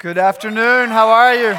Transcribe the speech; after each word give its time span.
Good 0.00 0.16
afternoon. 0.16 0.88
How 0.88 1.10
are 1.10 1.34
you? 1.34 1.54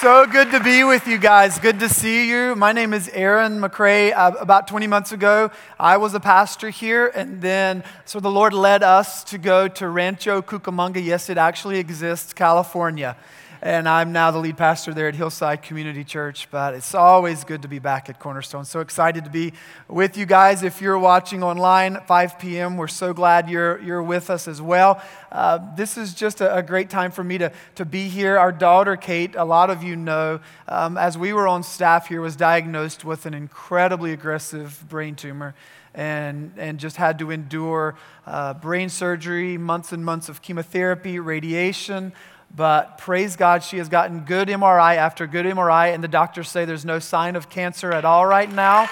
So 0.00 0.24
good 0.24 0.52
to 0.52 0.60
be 0.60 0.84
with 0.84 1.08
you 1.08 1.18
guys. 1.18 1.58
Good 1.58 1.80
to 1.80 1.88
see 1.88 2.30
you. 2.30 2.54
My 2.54 2.70
name 2.70 2.94
is 2.94 3.08
Aaron 3.08 3.58
McCrae. 3.58 4.12
Uh, 4.16 4.34
about 4.38 4.68
20 4.68 4.86
months 4.86 5.10
ago, 5.10 5.50
I 5.80 5.96
was 5.96 6.14
a 6.14 6.20
pastor 6.20 6.70
here, 6.70 7.08
and 7.08 7.42
then 7.42 7.82
so 8.04 8.20
the 8.20 8.30
Lord 8.30 8.52
led 8.52 8.84
us 8.84 9.24
to 9.24 9.36
go 9.36 9.66
to 9.66 9.88
Rancho 9.88 10.42
Cucamonga. 10.42 11.04
Yes, 11.04 11.28
it 11.28 11.36
actually 11.36 11.80
exists, 11.80 12.32
California 12.32 13.16
and 13.60 13.88
I'm 13.88 14.12
now 14.12 14.30
the 14.30 14.38
lead 14.38 14.56
pastor 14.56 14.94
there 14.94 15.08
at 15.08 15.14
Hillside 15.14 15.62
Community 15.62 16.04
Church. 16.04 16.48
But 16.50 16.74
it's 16.74 16.94
always 16.94 17.44
good 17.44 17.62
to 17.62 17.68
be 17.68 17.78
back 17.78 18.08
at 18.08 18.20
Cornerstone. 18.20 18.64
So 18.64 18.80
excited 18.80 19.24
to 19.24 19.30
be 19.30 19.52
with 19.88 20.16
you 20.16 20.26
guys. 20.26 20.62
If 20.62 20.80
you're 20.80 20.98
watching 20.98 21.42
online 21.42 21.96
at 21.96 22.06
5 22.06 22.38
p.m., 22.38 22.76
we're 22.76 22.86
so 22.88 23.12
glad 23.12 23.50
you're, 23.50 23.80
you're 23.80 24.02
with 24.02 24.30
us 24.30 24.46
as 24.46 24.62
well. 24.62 25.02
Uh, 25.32 25.58
this 25.76 25.98
is 25.98 26.14
just 26.14 26.40
a, 26.40 26.56
a, 26.56 26.62
great 26.62 26.88
time 26.88 27.10
for 27.10 27.22
me 27.22 27.36
to, 27.38 27.52
to 27.74 27.84
be 27.84 28.08
here. 28.08 28.38
Our 28.38 28.52
daughter, 28.52 28.96
Kate, 28.96 29.34
a 29.34 29.44
lot 29.44 29.70
of 29.70 29.82
you 29.82 29.96
know, 29.96 30.40
um, 30.68 30.96
as 30.96 31.18
we 31.18 31.32
were 31.32 31.46
on 31.46 31.62
staff 31.62 32.08
here, 32.08 32.20
was 32.20 32.36
diagnosed 32.36 33.04
with 33.04 33.26
an 33.26 33.34
incredibly 33.34 34.12
aggressive 34.12 34.84
brain 34.88 35.14
tumor 35.14 35.54
and, 35.94 36.52
and 36.56 36.78
just 36.78 36.96
had 36.96 37.18
to 37.18 37.30
endure 37.30 37.96
uh, 38.26 38.54
brain 38.54 38.88
surgery, 38.88 39.58
months 39.58 39.92
and 39.92 40.04
months 40.04 40.28
of 40.28 40.40
chemotherapy, 40.42 41.18
radiation. 41.18 42.12
But 42.54 42.98
praise 42.98 43.36
God, 43.36 43.62
she 43.62 43.78
has 43.78 43.88
gotten 43.88 44.20
good 44.20 44.48
MRI 44.48 44.96
after 44.96 45.26
good 45.26 45.46
MRI, 45.46 45.94
and 45.94 46.02
the 46.02 46.08
doctors 46.08 46.48
say 46.48 46.64
there's 46.64 46.84
no 46.84 46.98
sign 46.98 47.36
of 47.36 47.48
cancer 47.48 47.92
at 47.92 48.04
all 48.04 48.26
right 48.26 48.50
now. 48.50 48.88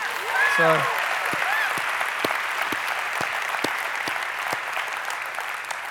So. 0.56 0.82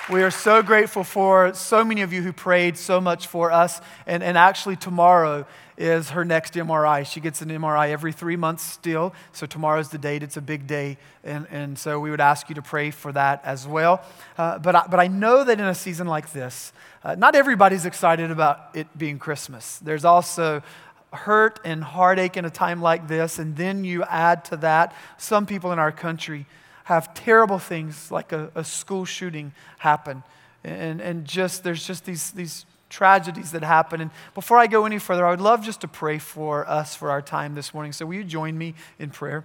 We 0.07 0.21
are 0.21 0.29
so 0.29 0.61
grateful 0.61 1.03
for 1.03 1.55
so 1.55 1.83
many 1.83 2.03
of 2.03 2.13
you 2.13 2.21
who 2.21 2.31
prayed 2.31 2.77
so 2.77 3.01
much 3.01 3.25
for 3.25 3.51
us. 3.51 3.81
And, 4.05 4.21
and 4.21 4.37
actually, 4.37 4.75
tomorrow 4.75 5.47
is 5.77 6.11
her 6.11 6.23
next 6.23 6.53
MRI. 6.53 7.05
She 7.05 7.19
gets 7.19 7.41
an 7.41 7.49
MRI 7.49 7.89
every 7.89 8.11
three 8.11 8.35
months 8.35 8.63
still. 8.63 9.13
So 9.33 9.45
tomorrow's 9.45 9.89
the 9.89 9.97
date. 9.97 10.23
It's 10.23 10.37
a 10.37 10.41
big 10.41 10.67
day. 10.67 10.97
And, 11.23 11.47
and 11.51 11.77
so 11.77 11.99
we 11.99 12.11
would 12.11 12.21
ask 12.21 12.49
you 12.49 12.55
to 12.55 12.61
pray 12.61 12.91
for 12.91 13.11
that 13.11 13.43
as 13.43 13.67
well. 13.67 14.03
Uh, 14.37 14.59
but, 14.59 14.75
I, 14.75 14.87
but 14.89 14.99
I 14.99 15.07
know 15.07 15.43
that 15.43 15.59
in 15.59 15.65
a 15.65 15.75
season 15.75 16.07
like 16.07 16.31
this, 16.31 16.71
uh, 17.03 17.15
not 17.15 17.35
everybody's 17.35 17.85
excited 17.85 18.31
about 18.31 18.69
it 18.73 18.87
being 18.97 19.19
Christmas. 19.19 19.79
There's 19.79 20.05
also 20.05 20.63
hurt 21.13 21.59
and 21.63 21.83
heartache 21.83 22.37
in 22.37 22.45
a 22.45 22.49
time 22.49 22.81
like 22.81 23.07
this. 23.07 23.39
And 23.39 23.55
then 23.55 23.83
you 23.83 24.03
add 24.03 24.45
to 24.45 24.57
that, 24.57 24.93
some 25.17 25.45
people 25.45 25.71
in 25.71 25.79
our 25.79 25.91
country 25.91 26.45
have 26.85 27.13
terrible 27.13 27.59
things 27.59 28.11
like 28.11 28.31
a, 28.31 28.51
a 28.55 28.63
school 28.63 29.05
shooting 29.05 29.53
happen. 29.79 30.23
And, 30.63 31.01
and 31.01 31.25
just, 31.25 31.63
there's 31.63 31.85
just 31.85 32.05
these, 32.05 32.31
these 32.31 32.65
tragedies 32.95 33.51
that 33.51 33.63
happen. 33.63 33.99
And 33.99 34.11
before 34.33 34.57
I 34.57 34.67
go 34.67 34.85
any 34.85 34.99
further, 34.99 35.25
I 35.25 35.31
would 35.31 35.41
love 35.41 35.61
just 35.61 35.81
to 35.81 35.87
pray 35.87 36.17
for 36.17 36.67
us 36.67 36.95
for 36.95 37.11
our 37.11 37.21
time 37.21 37.53
this 37.53 37.73
morning. 37.73 37.91
So 37.91 38.05
will 38.05 38.15
you 38.15 38.23
join 38.23 38.57
me 38.57 38.73
in 38.97 39.09
prayer? 39.09 39.43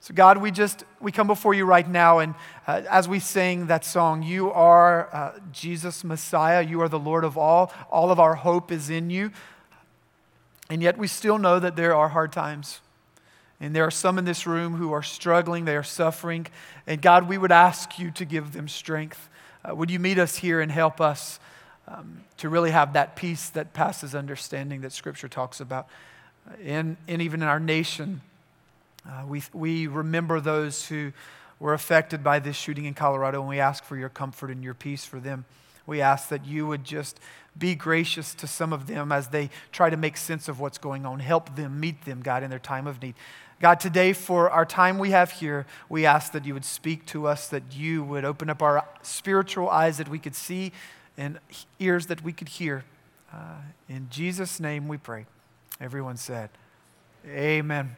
So 0.00 0.14
God, 0.14 0.38
we 0.38 0.50
just 0.50 0.84
we 1.00 1.12
come 1.12 1.26
before 1.26 1.54
you 1.54 1.64
right 1.64 1.88
now, 1.88 2.18
and 2.18 2.34
uh, 2.66 2.82
as 2.90 3.08
we 3.08 3.20
sing 3.20 3.68
that 3.68 3.86
song, 3.86 4.22
you 4.22 4.50
are 4.50 5.08
uh, 5.14 5.38
Jesus 5.50 6.04
Messiah. 6.04 6.62
You 6.62 6.82
are 6.82 6.90
the 6.90 6.98
Lord 6.98 7.24
of 7.24 7.38
all. 7.38 7.72
All 7.90 8.10
of 8.10 8.20
our 8.20 8.34
hope 8.34 8.70
is 8.70 8.90
in 8.90 9.08
you, 9.08 9.30
and 10.68 10.82
yet 10.82 10.98
we 10.98 11.06
still 11.06 11.38
know 11.38 11.58
that 11.58 11.76
there 11.76 11.94
are 11.94 12.10
hard 12.10 12.32
times, 12.32 12.80
and 13.60 13.74
there 13.74 13.84
are 13.84 13.90
some 13.90 14.18
in 14.18 14.26
this 14.26 14.46
room 14.46 14.74
who 14.74 14.92
are 14.92 15.02
struggling. 15.02 15.64
They 15.64 15.76
are 15.76 15.82
suffering, 15.82 16.48
and 16.86 17.00
God, 17.00 17.26
we 17.26 17.38
would 17.38 17.52
ask 17.52 17.98
you 17.98 18.10
to 18.10 18.26
give 18.26 18.52
them 18.52 18.68
strength. 18.68 19.30
Uh, 19.64 19.74
would 19.74 19.90
you 19.90 19.98
meet 19.98 20.18
us 20.18 20.36
here 20.36 20.60
and 20.60 20.70
help 20.70 21.00
us 21.00 21.40
um, 21.88 22.24
to 22.38 22.48
really 22.48 22.70
have 22.70 22.94
that 22.94 23.16
peace 23.16 23.50
that 23.50 23.72
passes 23.72 24.14
understanding 24.14 24.80
that 24.82 24.92
Scripture 24.92 25.28
talks 25.28 25.60
about. 25.60 25.86
And, 26.62 26.96
and 27.08 27.22
even 27.22 27.42
in 27.42 27.48
our 27.48 27.60
nation, 27.60 28.20
uh, 29.06 29.24
we, 29.26 29.42
we 29.52 29.86
remember 29.86 30.40
those 30.40 30.86
who 30.86 31.12
were 31.60 31.74
affected 31.74 32.24
by 32.24 32.38
this 32.38 32.56
shooting 32.56 32.84
in 32.84 32.94
Colorado, 32.94 33.40
and 33.40 33.48
we 33.48 33.60
ask 33.60 33.84
for 33.84 33.96
your 33.96 34.08
comfort 34.08 34.50
and 34.50 34.62
your 34.62 34.74
peace 34.74 35.04
for 35.04 35.20
them. 35.20 35.44
We 35.86 36.00
ask 36.00 36.28
that 36.30 36.46
you 36.46 36.66
would 36.66 36.84
just 36.84 37.20
be 37.56 37.74
gracious 37.74 38.34
to 38.34 38.46
some 38.46 38.72
of 38.72 38.86
them 38.86 39.12
as 39.12 39.28
they 39.28 39.50
try 39.70 39.90
to 39.90 39.96
make 39.96 40.16
sense 40.16 40.48
of 40.48 40.58
what's 40.58 40.78
going 40.78 41.06
on. 41.06 41.20
Help 41.20 41.54
them, 41.56 41.78
meet 41.78 42.04
them, 42.04 42.22
God, 42.22 42.42
in 42.42 42.50
their 42.50 42.58
time 42.58 42.86
of 42.86 43.00
need. 43.00 43.14
God, 43.60 43.78
today 43.78 44.12
for 44.12 44.50
our 44.50 44.66
time 44.66 44.98
we 44.98 45.10
have 45.10 45.30
here, 45.30 45.64
we 45.88 46.04
ask 46.04 46.32
that 46.32 46.44
you 46.44 46.54
would 46.54 46.64
speak 46.64 47.06
to 47.06 47.26
us, 47.26 47.48
that 47.48 47.62
you 47.72 48.02
would 48.02 48.24
open 48.24 48.50
up 48.50 48.62
our 48.62 48.84
spiritual 49.02 49.68
eyes 49.68 49.98
that 49.98 50.08
we 50.08 50.18
could 50.18 50.34
see 50.34 50.72
and 51.16 51.38
ears 51.78 52.06
that 52.06 52.22
we 52.22 52.32
could 52.32 52.48
hear. 52.48 52.84
Uh, 53.32 53.56
in 53.88 54.08
Jesus' 54.10 54.60
name 54.60 54.88
we 54.88 54.96
pray. 54.96 55.26
Everyone 55.80 56.16
said, 56.16 56.50
Amen. 57.26 57.96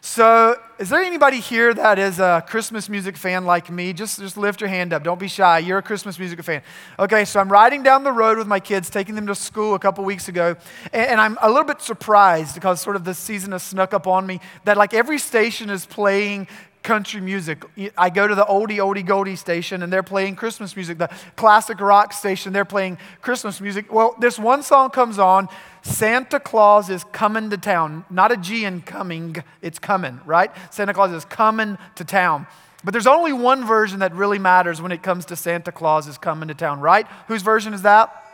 So, 0.00 0.56
is 0.78 0.90
there 0.90 1.02
anybody 1.02 1.40
here 1.40 1.74
that 1.74 1.98
is 1.98 2.20
a 2.20 2.44
Christmas 2.46 2.88
music 2.88 3.16
fan 3.16 3.44
like 3.44 3.68
me? 3.68 3.92
Just, 3.92 4.20
just 4.20 4.36
lift 4.36 4.60
your 4.60 4.68
hand 4.68 4.92
up. 4.92 5.02
Don't 5.02 5.18
be 5.18 5.26
shy. 5.26 5.58
You're 5.58 5.78
a 5.78 5.82
Christmas 5.82 6.18
music 6.20 6.40
fan. 6.44 6.62
Okay, 6.98 7.24
so 7.24 7.40
I'm 7.40 7.50
riding 7.50 7.82
down 7.82 8.04
the 8.04 8.12
road 8.12 8.38
with 8.38 8.46
my 8.46 8.60
kids, 8.60 8.90
taking 8.90 9.16
them 9.16 9.26
to 9.26 9.34
school 9.34 9.74
a 9.74 9.78
couple 9.78 10.04
weeks 10.04 10.28
ago, 10.28 10.54
and, 10.92 11.10
and 11.10 11.20
I'm 11.20 11.36
a 11.42 11.48
little 11.48 11.64
bit 11.64 11.82
surprised 11.82 12.54
because 12.54 12.80
sort 12.80 12.94
of 12.94 13.02
the 13.04 13.14
season 13.14 13.50
has 13.52 13.64
snuck 13.64 13.92
up 13.92 14.06
on 14.06 14.24
me 14.24 14.40
that 14.64 14.76
like 14.76 14.94
every 14.94 15.18
station 15.18 15.68
is 15.68 15.84
playing 15.84 16.46
country 16.82 17.20
music. 17.20 17.64
I 17.96 18.10
go 18.10 18.26
to 18.26 18.34
the 18.34 18.44
oldie, 18.44 18.78
oldie, 18.78 19.04
goldie 19.04 19.36
station 19.36 19.82
and 19.82 19.92
they're 19.92 20.02
playing 20.02 20.36
Christmas 20.36 20.74
music. 20.74 20.98
The 20.98 21.10
classic 21.36 21.80
rock 21.80 22.12
station, 22.12 22.52
they're 22.52 22.64
playing 22.64 22.98
Christmas 23.20 23.60
music. 23.60 23.92
Well, 23.92 24.16
this 24.18 24.38
one 24.38 24.62
song 24.62 24.90
comes 24.90 25.18
on 25.18 25.48
Santa 25.82 26.40
Claus 26.40 26.90
is 26.90 27.04
coming 27.04 27.50
to 27.50 27.58
town. 27.58 28.04
Not 28.10 28.32
a 28.32 28.36
G 28.36 28.64
in 28.64 28.82
coming, 28.82 29.36
it's 29.62 29.78
coming, 29.78 30.20
right? 30.24 30.50
Santa 30.72 30.94
Claus 30.94 31.12
is 31.12 31.24
coming 31.24 31.78
to 31.96 32.04
town. 32.04 32.46
But 32.84 32.92
there's 32.92 33.06
only 33.06 33.32
one 33.32 33.66
version 33.66 34.00
that 34.00 34.14
really 34.14 34.38
matters 34.38 34.80
when 34.80 34.92
it 34.92 35.02
comes 35.02 35.24
to 35.26 35.36
Santa 35.36 35.72
Claus 35.72 36.06
is 36.06 36.16
coming 36.16 36.48
to 36.48 36.54
town, 36.54 36.80
right? 36.80 37.06
Whose 37.26 37.42
version 37.42 37.74
is 37.74 37.82
that? 37.82 38.24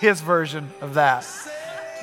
His 0.00 0.20
version 0.20 0.70
of 0.80 0.94
that. 0.94 1.26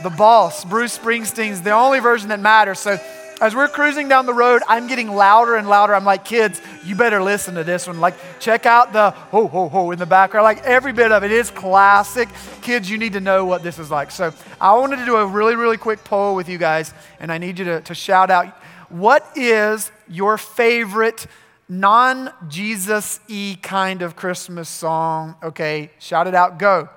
The 0.03 0.09
boss, 0.09 0.65
Bruce 0.65 0.97
Springsteen's 0.97 1.61
the 1.61 1.71
only 1.71 1.99
version 1.99 2.29
that 2.29 2.41
matters. 2.41 2.79
So 2.79 2.99
as 3.41 3.55
we're 3.55 3.67
cruising 3.67 4.07
down 4.07 4.25
the 4.25 4.33
road, 4.33 4.61
I'm 4.67 4.87
getting 4.87 5.09
louder 5.09 5.55
and 5.55 5.67
louder. 5.67 5.93
I'm 5.93 6.05
like, 6.05 6.25
kids, 6.25 6.61
you 6.83 6.95
better 6.95 7.21
listen 7.21 7.55
to 7.55 7.63
this 7.63 7.87
one. 7.87 7.99
Like, 7.99 8.15
check 8.39 8.65
out 8.65 8.93
the 8.93 9.11
ho, 9.11 9.47
ho, 9.47 9.67
ho 9.69 9.91
in 9.91 9.99
the 9.99 10.05
background. 10.05 10.43
Like, 10.43 10.63
every 10.63 10.93
bit 10.93 11.11
of 11.11 11.23
it 11.23 11.31
is 11.31 11.51
classic. 11.51 12.29
Kids, 12.61 12.89
you 12.89 12.97
need 12.97 13.13
to 13.13 13.19
know 13.19 13.45
what 13.45 13.63
this 13.63 13.79
is 13.79 13.91
like. 13.91 14.11
So, 14.11 14.33
I 14.59 14.73
wanted 14.75 14.97
to 14.97 15.05
do 15.05 15.17
a 15.17 15.25
really, 15.25 15.55
really 15.55 15.77
quick 15.77 16.03
poll 16.03 16.35
with 16.35 16.47
you 16.47 16.57
guys, 16.57 16.93
and 17.19 17.31
I 17.31 17.37
need 17.37 17.59
you 17.59 17.65
to, 17.65 17.81
to 17.81 17.93
shout 17.93 18.29
out 18.31 18.57
what 18.89 19.25
is 19.35 19.91
your 20.07 20.37
favorite 20.37 21.27
non 21.67 22.31
Jesus 22.47 23.19
y 23.27 23.57
kind 23.61 24.01
of 24.01 24.15
Christmas 24.15 24.69
song? 24.69 25.35
Okay, 25.43 25.91
shout 25.99 26.27
it 26.27 26.35
out. 26.35 26.59
Go. 26.59 26.89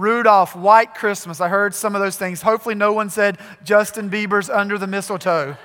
Rudolph, 0.00 0.56
White 0.56 0.94
Christmas. 0.94 1.40
I 1.40 1.48
heard 1.48 1.74
some 1.74 1.94
of 1.94 2.00
those 2.00 2.16
things. 2.16 2.40
Hopefully, 2.40 2.74
no 2.74 2.92
one 2.92 3.10
said 3.10 3.38
Justin 3.62 4.08
Bieber's 4.08 4.48
Under 4.48 4.78
the 4.78 4.86
Mistletoe. 4.86 5.56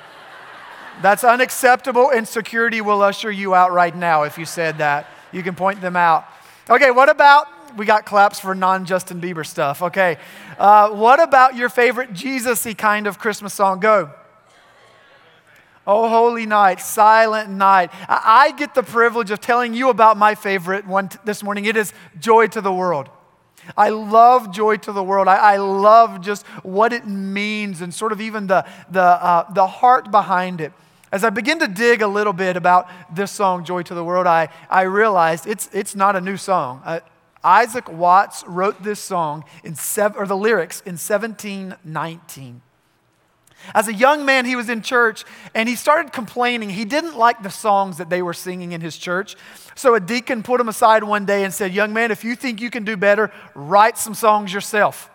That's 1.01 1.23
unacceptable, 1.23 2.09
and 2.09 2.27
security 2.27 2.81
will 2.81 3.01
usher 3.01 3.31
you 3.31 3.55
out 3.55 3.71
right 3.71 3.95
now 3.95 4.23
if 4.23 4.37
you 4.37 4.45
said 4.45 4.77
that. 4.79 5.07
You 5.31 5.41
can 5.41 5.55
point 5.55 5.81
them 5.81 5.95
out. 5.95 6.25
Okay, 6.69 6.91
what 6.91 7.09
about, 7.09 7.47
we 7.77 7.85
got 7.85 8.05
claps 8.05 8.39
for 8.39 8.53
non 8.53 8.85
Justin 8.85 9.21
Bieber 9.21 9.45
stuff. 9.45 9.81
Okay, 9.81 10.17
uh, 10.57 10.89
what 10.89 11.21
about 11.21 11.55
your 11.55 11.69
favorite 11.69 12.13
Jesus 12.13 12.65
y 12.65 12.73
kind 12.73 13.07
of 13.07 13.19
Christmas 13.19 13.53
song? 13.53 13.79
Go. 13.79 14.11
Oh, 15.87 16.09
holy 16.09 16.45
night, 16.45 16.81
silent 16.81 17.49
night. 17.49 17.91
I, 18.09 18.47
I 18.47 18.51
get 18.53 18.73
the 18.73 18.83
privilege 18.83 19.31
of 19.31 19.39
telling 19.39 19.73
you 19.73 19.89
about 19.89 20.17
my 20.17 20.35
favorite 20.35 20.85
one 20.85 21.09
t- 21.09 21.19
this 21.23 21.43
morning. 21.43 21.65
It 21.65 21.77
is 21.77 21.93
Joy 22.19 22.47
to 22.47 22.61
the 22.61 22.73
World. 22.73 23.09
I 23.77 23.89
love 23.89 24.53
Joy 24.53 24.77
to 24.77 24.91
the 24.91 25.03
World. 25.03 25.27
I, 25.27 25.35
I 25.35 25.57
love 25.57 26.21
just 26.21 26.45
what 26.63 26.93
it 26.93 27.07
means 27.07 27.81
and 27.81 27.93
sort 27.93 28.11
of 28.11 28.21
even 28.21 28.47
the, 28.47 28.65
the, 28.89 29.01
uh, 29.01 29.51
the 29.53 29.67
heart 29.67 30.11
behind 30.11 30.61
it. 30.61 30.73
As 31.11 31.23
I 31.23 31.29
begin 31.29 31.59
to 31.59 31.67
dig 31.67 32.01
a 32.01 32.07
little 32.07 32.33
bit 32.33 32.57
about 32.57 32.89
this 33.13 33.31
song, 33.31 33.63
Joy 33.63 33.83
to 33.83 33.93
the 33.93 34.03
World, 34.03 34.27
I, 34.27 34.49
I 34.69 34.83
realized 34.83 35.47
it's, 35.47 35.69
it's 35.71 35.95
not 35.95 36.15
a 36.15 36.21
new 36.21 36.37
song. 36.37 36.81
Uh, 36.83 36.99
Isaac 37.43 37.89
Watts 37.91 38.43
wrote 38.47 38.81
this 38.83 38.99
song 38.99 39.43
in 39.63 39.75
seven, 39.75 40.17
or 40.17 40.25
the 40.25 40.35
lyrics 40.35 40.81
in 40.81 40.93
1719. 40.93 42.61
As 43.73 43.87
a 43.87 43.93
young 43.93 44.25
man, 44.25 44.45
he 44.45 44.55
was 44.55 44.69
in 44.69 44.81
church 44.81 45.23
and 45.53 45.67
he 45.67 45.75
started 45.75 46.13
complaining. 46.13 46.69
He 46.69 46.85
didn't 46.85 47.17
like 47.17 47.41
the 47.41 47.49
songs 47.49 47.97
that 47.97 48.09
they 48.09 48.21
were 48.21 48.33
singing 48.33 48.73
in 48.73 48.81
his 48.81 48.97
church. 48.97 49.35
So 49.75 49.95
a 49.95 49.99
deacon 49.99 50.43
put 50.43 50.61
him 50.61 50.69
aside 50.69 51.03
one 51.03 51.25
day 51.25 51.43
and 51.43 51.53
said, 51.53 51.73
Young 51.73 51.93
man, 51.93 52.11
if 52.11 52.23
you 52.23 52.35
think 52.35 52.61
you 52.61 52.69
can 52.69 52.83
do 52.83 52.95
better, 52.95 53.31
write 53.55 53.97
some 53.97 54.13
songs 54.13 54.53
yourself. 54.53 55.09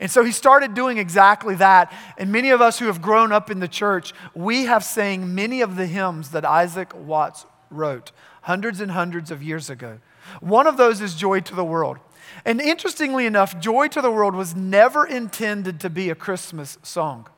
And 0.00 0.10
so 0.10 0.22
he 0.22 0.32
started 0.32 0.74
doing 0.74 0.98
exactly 0.98 1.54
that. 1.56 1.92
And 2.18 2.30
many 2.30 2.50
of 2.50 2.60
us 2.60 2.78
who 2.78 2.86
have 2.86 3.02
grown 3.02 3.32
up 3.32 3.50
in 3.50 3.58
the 3.58 3.68
church, 3.68 4.12
we 4.34 4.64
have 4.64 4.84
sang 4.84 5.34
many 5.34 5.60
of 5.60 5.76
the 5.76 5.86
hymns 5.86 6.30
that 6.30 6.44
Isaac 6.44 6.92
Watts 6.94 7.46
wrote 7.70 8.12
hundreds 8.42 8.80
and 8.80 8.92
hundreds 8.92 9.30
of 9.30 9.42
years 9.42 9.68
ago. 9.68 9.98
One 10.40 10.66
of 10.66 10.76
those 10.76 11.00
is 11.00 11.14
Joy 11.14 11.40
to 11.40 11.54
the 11.54 11.64
World. 11.64 11.98
And 12.44 12.60
interestingly 12.60 13.26
enough, 13.26 13.58
Joy 13.58 13.88
to 13.88 14.00
the 14.00 14.10
World 14.10 14.34
was 14.34 14.54
never 14.54 15.06
intended 15.06 15.80
to 15.80 15.90
be 15.90 16.10
a 16.10 16.14
Christmas 16.14 16.78
song. 16.82 17.28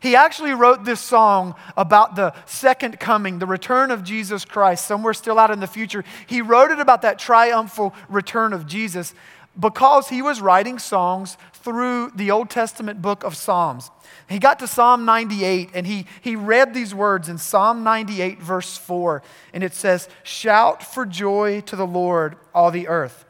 He 0.00 0.16
actually 0.16 0.52
wrote 0.52 0.84
this 0.84 1.00
song 1.00 1.54
about 1.76 2.16
the 2.16 2.34
second 2.46 3.00
coming, 3.00 3.38
the 3.38 3.46
return 3.46 3.90
of 3.90 4.04
Jesus 4.04 4.44
Christ, 4.44 4.86
somewhere 4.86 5.14
still 5.14 5.38
out 5.38 5.50
in 5.50 5.60
the 5.60 5.66
future. 5.66 6.04
He 6.26 6.40
wrote 6.40 6.70
it 6.70 6.78
about 6.78 7.02
that 7.02 7.18
triumphal 7.18 7.94
return 8.08 8.52
of 8.52 8.66
Jesus 8.66 9.14
because 9.58 10.08
he 10.08 10.22
was 10.22 10.40
writing 10.40 10.78
songs 10.78 11.36
through 11.52 12.10
the 12.14 12.30
Old 12.30 12.50
Testament 12.50 13.00
book 13.00 13.24
of 13.24 13.36
Psalms. 13.36 13.90
He 14.28 14.38
got 14.38 14.58
to 14.58 14.66
Psalm 14.66 15.04
98 15.04 15.70
and 15.74 15.86
he, 15.86 16.06
he 16.20 16.36
read 16.36 16.74
these 16.74 16.94
words 16.94 17.28
in 17.28 17.38
Psalm 17.38 17.84
98, 17.84 18.40
verse 18.40 18.76
4, 18.76 19.22
and 19.52 19.62
it 19.62 19.74
says, 19.74 20.08
Shout 20.22 20.82
for 20.82 21.06
joy 21.06 21.60
to 21.62 21.76
the 21.76 21.86
Lord, 21.86 22.36
all 22.54 22.70
the 22.70 22.88
earth. 22.88 23.23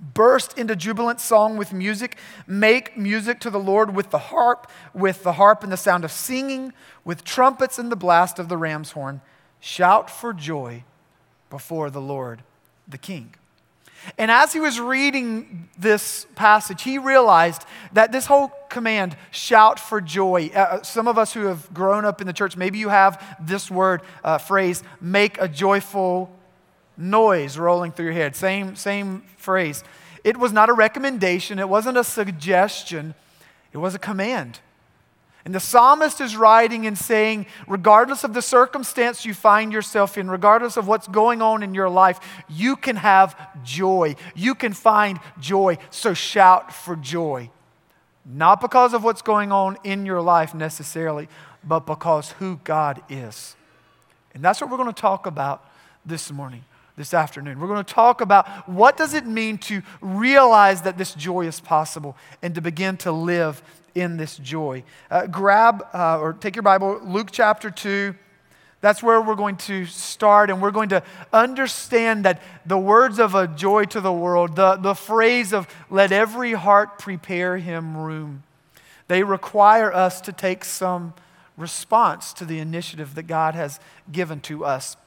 Burst 0.00 0.56
into 0.56 0.74
jubilant 0.74 1.20
song 1.20 1.56
with 1.56 1.72
music. 1.72 2.16
Make 2.46 2.96
music 2.96 3.38
to 3.40 3.50
the 3.50 3.60
Lord 3.60 3.94
with 3.94 4.10
the 4.10 4.18
harp, 4.18 4.70
with 4.94 5.22
the 5.22 5.34
harp 5.34 5.62
and 5.62 5.70
the 5.70 5.76
sound 5.76 6.04
of 6.04 6.10
singing, 6.10 6.72
with 7.04 7.22
trumpets 7.22 7.78
and 7.78 7.92
the 7.92 7.96
blast 7.96 8.38
of 8.38 8.48
the 8.48 8.56
ram's 8.56 8.92
horn. 8.92 9.20
Shout 9.60 10.10
for 10.10 10.32
joy 10.32 10.84
before 11.50 11.90
the 11.90 12.00
Lord, 12.00 12.42
the 12.88 12.96
King. 12.96 13.34
And 14.16 14.30
as 14.30 14.52
he 14.52 14.60
was 14.60 14.80
reading 14.80 15.68
this 15.78 16.26
passage, 16.34 16.82
he 16.82 16.96
realized 16.96 17.64
that 17.92 18.12
this 18.12 18.26
whole 18.26 18.52
command, 18.70 19.16
shout 19.30 19.78
for 19.78 20.00
joy, 20.00 20.50
uh, 20.54 20.58
uh, 20.58 20.82
some 20.82 21.06
of 21.06 21.18
us 21.18 21.34
who 21.34 21.46
have 21.46 21.72
grown 21.74 22.04
up 22.04 22.20
in 22.20 22.26
the 22.26 22.32
church, 22.32 22.56
maybe 22.56 22.78
you 22.78 22.88
have 22.88 23.22
this 23.40 23.70
word, 23.70 24.00
uh, 24.24 24.38
phrase, 24.38 24.82
make 25.00 25.40
a 25.40 25.48
joyful 25.48 26.34
noise 27.00 27.58
rolling 27.58 27.92
through 27.92 28.06
your 28.06 28.14
head. 28.14 28.36
Same, 28.36 28.76
same 28.76 29.22
phrase. 29.36 29.82
It 30.22 30.36
was 30.36 30.52
not 30.52 30.68
a 30.68 30.72
recommendation, 30.72 31.58
it 31.58 31.68
wasn't 31.68 31.96
a 31.96 32.04
suggestion, 32.04 33.14
it 33.72 33.78
was 33.78 33.94
a 33.94 33.98
command. 33.98 34.60
And 35.42 35.54
the 35.54 35.60
psalmist 35.60 36.20
is 36.20 36.36
writing 36.36 36.86
and 36.86 36.98
saying, 36.98 37.46
regardless 37.66 38.24
of 38.24 38.34
the 38.34 38.42
circumstance 38.42 39.24
you 39.24 39.32
find 39.32 39.72
yourself 39.72 40.18
in, 40.18 40.30
regardless 40.30 40.76
of 40.76 40.86
what's 40.86 41.08
going 41.08 41.40
on 41.40 41.62
in 41.62 41.72
your 41.72 41.88
life, 41.88 42.20
you 42.46 42.76
can 42.76 42.96
have 42.96 43.34
joy. 43.64 44.16
You 44.34 44.54
can 44.54 44.74
find 44.74 45.18
joy. 45.40 45.78
So 45.88 46.12
shout 46.12 46.74
for 46.74 46.94
joy. 46.94 47.48
Not 48.26 48.60
because 48.60 48.92
of 48.92 49.02
what's 49.02 49.22
going 49.22 49.50
on 49.50 49.78
in 49.82 50.04
your 50.04 50.20
life 50.20 50.54
necessarily, 50.54 51.26
but 51.64 51.86
because 51.86 52.32
who 52.32 52.60
God 52.62 53.00
is. 53.08 53.56
And 54.34 54.44
that's 54.44 54.60
what 54.60 54.70
we're 54.70 54.76
going 54.76 54.92
to 54.92 55.00
talk 55.00 55.26
about 55.26 55.64
this 56.04 56.30
morning 56.30 56.64
this 57.00 57.14
afternoon. 57.14 57.58
We're 57.58 57.66
going 57.66 57.82
to 57.82 57.94
talk 57.94 58.20
about 58.20 58.68
what 58.68 58.98
does 58.98 59.14
it 59.14 59.24
mean 59.24 59.56
to 59.58 59.80
realize 60.02 60.82
that 60.82 60.98
this 60.98 61.14
joy 61.14 61.46
is 61.46 61.58
possible 61.58 62.14
and 62.42 62.54
to 62.56 62.60
begin 62.60 62.98
to 62.98 63.10
live 63.10 63.62
in 63.94 64.18
this 64.18 64.36
joy. 64.36 64.84
Uh, 65.10 65.26
grab 65.26 65.82
uh, 65.94 66.20
or 66.20 66.34
take 66.34 66.54
your 66.54 66.62
Bible, 66.62 67.00
Luke 67.02 67.30
chapter 67.32 67.70
2. 67.70 68.14
That's 68.82 69.02
where 69.02 69.18
we're 69.22 69.34
going 69.34 69.56
to 69.56 69.86
start, 69.86 70.50
and 70.50 70.60
we're 70.60 70.72
going 70.72 70.90
to 70.90 71.02
understand 71.32 72.26
that 72.26 72.42
the 72.66 72.76
words 72.76 73.18
of 73.18 73.34
a 73.34 73.46
joy 73.46 73.86
to 73.86 74.02
the 74.02 74.12
world, 74.12 74.56
the, 74.56 74.76
the 74.76 74.94
phrase 74.94 75.54
of 75.54 75.68
let 75.88 76.12
every 76.12 76.52
heart 76.52 76.98
prepare 76.98 77.56
him 77.56 77.96
room, 77.96 78.42
they 79.08 79.22
require 79.22 79.90
us 79.90 80.20
to 80.20 80.32
take 80.32 80.66
some 80.66 81.14
response 81.56 82.34
to 82.34 82.44
the 82.44 82.58
initiative 82.58 83.14
that 83.14 83.22
God 83.22 83.54
has 83.54 83.80
given 84.12 84.40
to 84.40 84.66
us. 84.66 84.98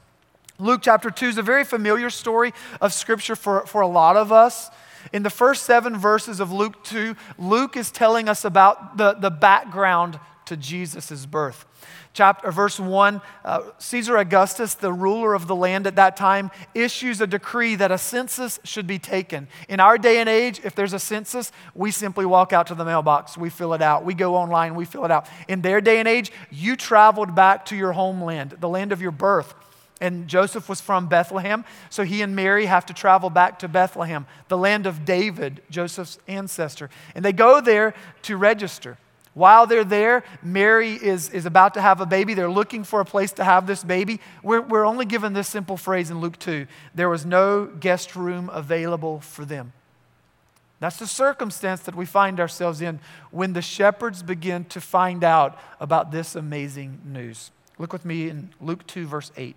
Luke 0.58 0.82
chapter 0.82 1.10
2 1.10 1.26
is 1.26 1.38
a 1.38 1.42
very 1.42 1.64
familiar 1.64 2.10
story 2.10 2.52
of 2.80 2.92
Scripture 2.92 3.34
for, 3.34 3.66
for 3.66 3.80
a 3.80 3.88
lot 3.88 4.16
of 4.16 4.30
us. 4.30 4.70
In 5.12 5.24
the 5.24 5.30
first 5.30 5.64
seven 5.64 5.98
verses 5.98 6.38
of 6.38 6.52
Luke 6.52 6.82
2, 6.84 7.16
Luke 7.38 7.76
is 7.76 7.90
telling 7.90 8.28
us 8.28 8.44
about 8.44 8.96
the, 8.96 9.14
the 9.14 9.30
background 9.30 10.20
to 10.46 10.56
Jesus' 10.56 11.26
birth. 11.26 11.66
Chapter, 12.12 12.52
verse 12.52 12.78
1 12.78 13.20
uh, 13.44 13.60
Caesar 13.78 14.16
Augustus, 14.16 14.74
the 14.74 14.92
ruler 14.92 15.34
of 15.34 15.48
the 15.48 15.56
land 15.56 15.88
at 15.88 15.96
that 15.96 16.16
time, 16.16 16.52
issues 16.72 17.20
a 17.20 17.26
decree 17.26 17.74
that 17.74 17.90
a 17.90 17.98
census 17.98 18.60
should 18.62 18.86
be 18.86 19.00
taken. 19.00 19.48
In 19.68 19.80
our 19.80 19.98
day 19.98 20.18
and 20.18 20.28
age, 20.28 20.60
if 20.62 20.76
there's 20.76 20.92
a 20.92 21.00
census, 21.00 21.50
we 21.74 21.90
simply 21.90 22.24
walk 22.24 22.52
out 22.52 22.68
to 22.68 22.76
the 22.76 22.84
mailbox, 22.84 23.36
we 23.36 23.50
fill 23.50 23.74
it 23.74 23.82
out. 23.82 24.04
We 24.04 24.14
go 24.14 24.36
online, 24.36 24.76
we 24.76 24.84
fill 24.84 25.04
it 25.04 25.10
out. 25.10 25.26
In 25.48 25.62
their 25.62 25.80
day 25.80 25.98
and 25.98 26.06
age, 26.06 26.30
you 26.52 26.76
traveled 26.76 27.34
back 27.34 27.64
to 27.66 27.76
your 27.76 27.92
homeland, 27.92 28.56
the 28.60 28.68
land 28.68 28.92
of 28.92 29.02
your 29.02 29.10
birth 29.10 29.52
and 30.00 30.28
Joseph 30.28 30.68
was 30.68 30.80
from 30.80 31.06
Bethlehem, 31.06 31.64
so 31.88 32.02
he 32.02 32.20
and 32.22 32.34
Mary 32.34 32.66
have 32.66 32.86
to 32.86 32.94
travel 32.94 33.30
back 33.30 33.60
to 33.60 33.68
Bethlehem, 33.68 34.26
the 34.48 34.58
land 34.58 34.86
of 34.86 35.04
David, 35.04 35.62
Joseph's 35.70 36.18
ancestor. 36.26 36.90
And 37.14 37.24
they 37.24 37.32
go 37.32 37.60
there 37.60 37.94
to 38.22 38.36
register. 38.36 38.98
While 39.34 39.66
they're 39.66 39.84
there, 39.84 40.22
Mary 40.42 40.92
is, 40.92 41.28
is 41.30 41.44
about 41.44 41.74
to 41.74 41.80
have 41.80 42.00
a 42.00 42.06
baby. 42.06 42.34
They're 42.34 42.50
looking 42.50 42.84
for 42.84 43.00
a 43.00 43.04
place 43.04 43.32
to 43.32 43.44
have 43.44 43.66
this 43.66 43.82
baby. 43.82 44.20
We're, 44.42 44.60
we're 44.60 44.86
only 44.86 45.04
given 45.04 45.32
this 45.32 45.48
simple 45.48 45.76
phrase 45.76 46.10
in 46.10 46.20
Luke 46.20 46.38
2 46.38 46.66
there 46.94 47.08
was 47.08 47.26
no 47.26 47.66
guest 47.66 48.14
room 48.14 48.48
available 48.52 49.20
for 49.20 49.44
them. 49.44 49.72
That's 50.80 50.98
the 50.98 51.06
circumstance 51.06 51.80
that 51.82 51.94
we 51.94 52.04
find 52.04 52.38
ourselves 52.38 52.80
in 52.80 53.00
when 53.30 53.54
the 53.54 53.62
shepherds 53.62 54.22
begin 54.22 54.64
to 54.66 54.80
find 54.80 55.24
out 55.24 55.58
about 55.80 56.12
this 56.12 56.34
amazing 56.34 57.00
news. 57.04 57.50
Look 57.78 57.92
with 57.92 58.04
me 58.04 58.28
in 58.28 58.50
Luke 58.60 58.86
2, 58.86 59.06
verse 59.06 59.32
8. 59.36 59.56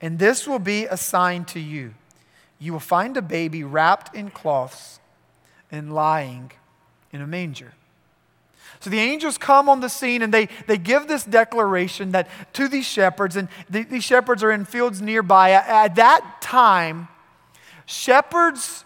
And 0.00 0.18
this 0.18 0.46
will 0.46 0.58
be 0.58 0.86
a 0.86 0.96
sign 0.96 1.44
to 1.46 1.60
you. 1.60 1.94
You 2.58 2.72
will 2.72 2.80
find 2.80 3.16
a 3.16 3.22
baby 3.22 3.64
wrapped 3.64 4.14
in 4.14 4.30
cloths 4.30 5.00
and 5.70 5.94
lying 5.94 6.52
in 7.12 7.22
a 7.22 7.26
manger. 7.26 7.72
So 8.80 8.88
the 8.88 8.98
angels 8.98 9.36
come 9.36 9.68
on 9.68 9.80
the 9.80 9.88
scene 9.88 10.22
and 10.22 10.32
they, 10.32 10.48
they 10.66 10.78
give 10.78 11.06
this 11.06 11.24
declaration 11.24 12.12
that 12.12 12.28
to 12.54 12.68
these 12.68 12.86
shepherds, 12.86 13.36
and 13.36 13.48
the, 13.68 13.82
these 13.82 14.04
shepherds 14.04 14.42
are 14.42 14.50
in 14.52 14.64
fields 14.64 15.02
nearby. 15.02 15.50
At, 15.50 15.68
at 15.68 15.94
that 15.96 16.38
time, 16.40 17.08
shepherds 17.84 18.84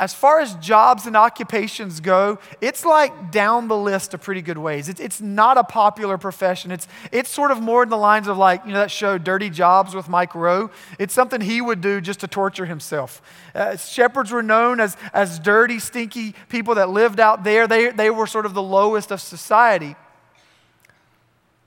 as 0.00 0.14
far 0.14 0.38
as 0.38 0.54
jobs 0.56 1.06
and 1.06 1.16
occupations 1.16 1.98
go, 1.98 2.38
it's 2.60 2.84
like 2.84 3.32
down 3.32 3.66
the 3.66 3.76
list 3.76 4.14
of 4.14 4.22
pretty 4.22 4.42
good 4.42 4.58
ways. 4.58 4.88
It's, 4.88 5.00
it's 5.00 5.20
not 5.20 5.58
a 5.58 5.64
popular 5.64 6.16
profession. 6.16 6.70
It's, 6.70 6.86
it's 7.10 7.28
sort 7.28 7.50
of 7.50 7.60
more 7.60 7.82
in 7.82 7.88
the 7.88 7.96
lines 7.96 8.28
of 8.28 8.38
like, 8.38 8.64
you 8.64 8.72
know, 8.72 8.78
that 8.78 8.92
show 8.92 9.18
Dirty 9.18 9.50
Jobs 9.50 9.96
with 9.96 10.08
Mike 10.08 10.36
Rowe. 10.36 10.70
It's 11.00 11.12
something 11.12 11.40
he 11.40 11.60
would 11.60 11.80
do 11.80 12.00
just 12.00 12.20
to 12.20 12.28
torture 12.28 12.64
himself. 12.66 13.20
Uh, 13.56 13.76
shepherds 13.76 14.30
were 14.30 14.42
known 14.42 14.78
as, 14.78 14.96
as 15.12 15.40
dirty, 15.40 15.80
stinky 15.80 16.36
people 16.48 16.76
that 16.76 16.90
lived 16.90 17.18
out 17.18 17.42
there. 17.42 17.66
They, 17.66 17.90
they 17.90 18.10
were 18.10 18.28
sort 18.28 18.46
of 18.46 18.54
the 18.54 18.62
lowest 18.62 19.10
of 19.10 19.20
society. 19.20 19.96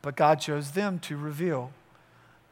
But 0.01 0.15
God 0.15 0.39
chose 0.39 0.71
them 0.71 0.99
to 0.99 1.17
reveal 1.17 1.73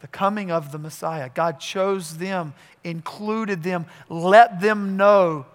the 0.02 0.08
coming 0.08 0.52
of 0.52 0.74
the 0.74 0.78
Messiah. 0.78 1.30
God 1.34 1.62
chose 1.62 2.18
them, 2.18 2.54
included 2.84 3.64
them, 3.64 3.86
let 4.10 4.60
them 4.60 4.98
know 4.98 5.46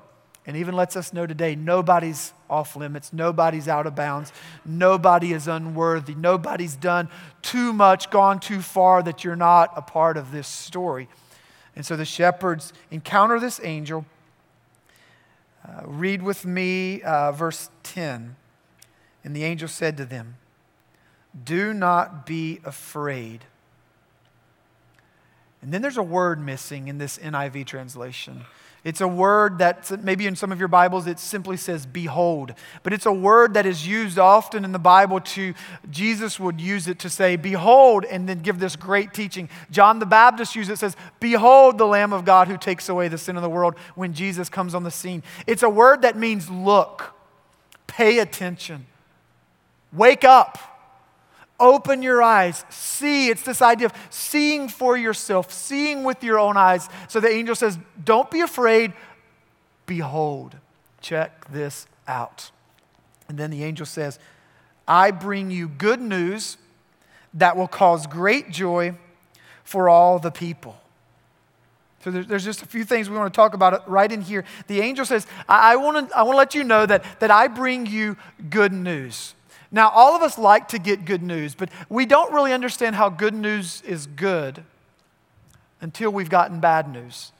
and 0.46 0.56
even 0.56 0.74
lets 0.74 0.96
us 0.96 1.12
know 1.12 1.26
today 1.26 1.54
nobody's 1.54 2.32
off 2.50 2.76
limits, 2.76 3.12
nobody's 3.12 3.68
out 3.68 3.86
of 3.86 3.94
bounds, 3.94 4.32
nobody 4.64 5.32
is 5.32 5.48
unworthy, 5.48 6.14
nobody's 6.14 6.76
done 6.76 7.08
too 7.42 7.72
much, 7.72 8.10
gone 8.10 8.38
too 8.38 8.60
far 8.60 9.02
that 9.02 9.24
you're 9.24 9.36
not 9.36 9.72
a 9.76 9.82
part 9.82 10.16
of 10.16 10.32
this 10.32 10.46
story. 10.46 11.08
And 11.76 11.84
so 11.84 11.96
the 11.96 12.04
shepherds 12.04 12.72
encounter 12.90 13.40
this 13.40 13.60
angel. 13.62 14.04
Uh, 15.66 15.82
read 15.86 16.22
with 16.22 16.44
me 16.44 17.00
uh, 17.02 17.32
verse 17.32 17.70
10. 17.82 18.36
And 19.24 19.34
the 19.34 19.44
angel 19.44 19.68
said 19.68 19.96
to 19.96 20.04
them, 20.04 20.36
Do 21.42 21.72
not 21.72 22.26
be 22.26 22.60
afraid. 22.64 23.46
And 25.62 25.72
then 25.72 25.80
there's 25.80 25.96
a 25.96 26.02
word 26.02 26.38
missing 26.38 26.88
in 26.88 26.98
this 26.98 27.16
NIV 27.16 27.66
translation. 27.66 28.44
It's 28.84 29.00
a 29.00 29.08
word 29.08 29.58
that 29.58 30.04
maybe 30.04 30.26
in 30.26 30.36
some 30.36 30.52
of 30.52 30.58
your 30.58 30.68
Bibles 30.68 31.06
it 31.06 31.18
simply 31.18 31.56
says 31.56 31.86
behold, 31.86 32.52
but 32.82 32.92
it's 32.92 33.06
a 33.06 33.12
word 33.12 33.54
that 33.54 33.64
is 33.64 33.86
used 33.86 34.18
often 34.18 34.62
in 34.62 34.72
the 34.72 34.78
Bible 34.78 35.20
to, 35.20 35.54
Jesus 35.90 36.38
would 36.38 36.60
use 36.60 36.86
it 36.86 36.98
to 36.98 37.08
say 37.08 37.36
behold 37.36 38.04
and 38.04 38.28
then 38.28 38.40
give 38.40 38.58
this 38.58 38.76
great 38.76 39.14
teaching. 39.14 39.48
John 39.70 40.00
the 40.00 40.06
Baptist 40.06 40.54
uses 40.54 40.74
it, 40.74 40.78
says, 40.80 40.96
behold 41.18 41.78
the 41.78 41.86
Lamb 41.86 42.12
of 42.12 42.26
God 42.26 42.46
who 42.46 42.58
takes 42.58 42.90
away 42.90 43.08
the 43.08 43.16
sin 43.16 43.36
of 43.36 43.42
the 43.42 43.48
world 43.48 43.74
when 43.94 44.12
Jesus 44.12 44.50
comes 44.50 44.74
on 44.74 44.82
the 44.82 44.90
scene. 44.90 45.22
It's 45.46 45.62
a 45.62 45.70
word 45.70 46.02
that 46.02 46.18
means 46.18 46.50
look, 46.50 47.14
pay 47.86 48.18
attention, 48.18 48.84
wake 49.94 50.24
up. 50.24 50.73
Open 51.64 52.02
your 52.02 52.22
eyes, 52.22 52.62
see. 52.68 53.30
It's 53.30 53.40
this 53.40 53.62
idea 53.62 53.86
of 53.86 53.94
seeing 54.10 54.68
for 54.68 54.98
yourself, 54.98 55.50
seeing 55.50 56.04
with 56.04 56.22
your 56.22 56.38
own 56.38 56.58
eyes. 56.58 56.90
So 57.08 57.20
the 57.20 57.30
angel 57.30 57.54
says, 57.54 57.78
Don't 58.04 58.30
be 58.30 58.42
afraid, 58.42 58.92
behold. 59.86 60.56
Check 61.00 61.50
this 61.50 61.86
out. 62.06 62.50
And 63.30 63.38
then 63.38 63.50
the 63.50 63.64
angel 63.64 63.86
says, 63.86 64.18
I 64.86 65.10
bring 65.10 65.50
you 65.50 65.68
good 65.68 66.02
news 66.02 66.58
that 67.32 67.56
will 67.56 67.68
cause 67.68 68.06
great 68.06 68.50
joy 68.50 68.94
for 69.62 69.88
all 69.88 70.18
the 70.18 70.30
people. 70.30 70.78
So 72.00 72.10
there's 72.10 72.44
just 72.44 72.60
a 72.60 72.66
few 72.66 72.84
things 72.84 73.08
we 73.08 73.16
want 73.16 73.32
to 73.32 73.36
talk 73.36 73.54
about 73.54 73.88
right 73.88 74.12
in 74.12 74.20
here. 74.20 74.44
The 74.66 74.82
angel 74.82 75.06
says, 75.06 75.26
I, 75.48 75.76
want 75.76 76.10
to, 76.10 76.14
I 76.14 76.24
want 76.24 76.34
to 76.34 76.36
let 76.36 76.54
you 76.54 76.62
know 76.62 76.84
that, 76.84 77.20
that 77.20 77.30
I 77.30 77.48
bring 77.48 77.86
you 77.86 78.18
good 78.50 78.74
news. 78.74 79.34
Now, 79.74 79.90
all 79.90 80.14
of 80.14 80.22
us 80.22 80.38
like 80.38 80.68
to 80.68 80.78
get 80.78 81.04
good 81.04 81.20
news, 81.20 81.56
but 81.56 81.68
we 81.88 82.06
don't 82.06 82.32
really 82.32 82.52
understand 82.52 82.94
how 82.94 83.08
good 83.08 83.34
news 83.34 83.82
is 83.82 84.06
good 84.06 84.62
until 85.80 86.12
we've 86.12 86.30
gotten 86.30 86.60
bad 86.60 86.88
news. 86.88 87.32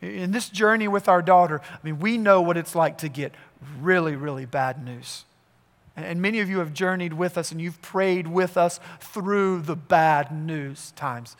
In 0.00 0.32
this 0.32 0.48
journey 0.48 0.88
with 0.88 1.06
our 1.06 1.20
daughter, 1.20 1.60
I 1.70 1.78
mean, 1.82 2.00
we 2.00 2.16
know 2.16 2.40
what 2.40 2.56
it's 2.56 2.74
like 2.74 2.96
to 2.98 3.10
get 3.10 3.34
really, 3.78 4.16
really 4.16 4.46
bad 4.46 4.82
news. 4.82 5.26
And 5.94 6.22
many 6.22 6.40
of 6.40 6.48
you 6.48 6.60
have 6.60 6.72
journeyed 6.72 7.12
with 7.12 7.36
us 7.36 7.52
and 7.52 7.60
you've 7.60 7.82
prayed 7.82 8.26
with 8.26 8.56
us 8.56 8.80
through 8.98 9.60
the 9.60 9.76
bad 9.76 10.32
news 10.32 10.92
times. 10.92 11.36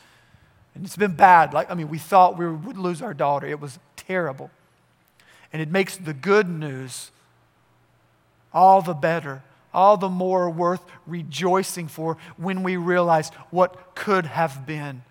And 0.75 0.85
it's 0.85 0.95
been 0.95 1.15
bad. 1.15 1.55
Like, 1.55 1.71
I 1.71 1.73
mean, 1.73 1.89
we 1.89 1.97
thought 1.97 2.37
we 2.37 2.47
would 2.47 2.77
lose 2.77 3.01
our 3.01 3.15
daughter. 3.15 3.47
It 3.47 3.59
was 3.59 3.79
terrible. 3.95 4.51
And 5.51 5.63
it 5.63 5.71
makes 5.71 5.97
the 5.97 6.13
good 6.13 6.47
news 6.47 7.09
all 8.53 8.83
the 8.83 8.93
better 8.93 9.41
all 9.73 9.97
the 9.97 10.09
more 10.09 10.49
worth 10.49 10.83
rejoicing 11.05 11.87
for 11.87 12.17
when 12.37 12.63
we 12.63 12.77
realize 12.77 13.29
what 13.49 13.95
could 13.95 14.25
have 14.25 14.65
been. 14.65 15.03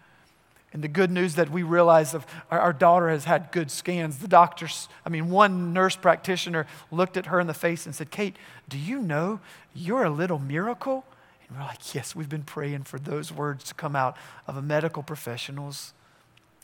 And 0.73 0.83
the 0.83 0.89
good 0.89 1.11
news 1.11 1.35
that 1.35 1.51
we 1.51 1.63
realize 1.63 2.15
of 2.15 2.25
our, 2.51 2.59
our, 2.59 2.73
daughter 2.73 3.11
has 3.11 3.25
had 3.25 3.53
good 3.53 3.71
scans. 3.71 4.19
The 4.19 4.29
doctors, 4.29 4.89
I 5.05 5.11
mean, 5.11 5.29
one 5.29 5.75
nurse 5.75 5.97
practitioner 5.97 6.67
looked 6.91 7.19
at 7.19 7.27
her 7.27 7.41
in 7.41 7.47
the 7.47 7.55
face 7.55 7.85
and 7.85 7.95
said, 7.95 8.11
Kate, 8.11 8.37
do 8.71 8.79
you 8.79 9.01
know 9.01 9.41
you're 9.75 10.05
a 10.05 10.11
little 10.11 10.39
miracle? 10.39 11.05
And 11.47 11.59
we're 11.59 11.65
like, 11.65 11.95
yes, 11.95 12.17
we've 12.17 12.29
been 12.29 12.45
praying 12.45 12.85
for 12.85 12.99
those 12.99 13.31
words 13.31 13.65
to 13.65 13.75
come 13.75 13.95
out 13.95 14.17
of 14.47 14.57
a 14.57 14.63
medical 14.63 15.03
professional's 15.03 15.93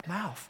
mouth 0.06 0.48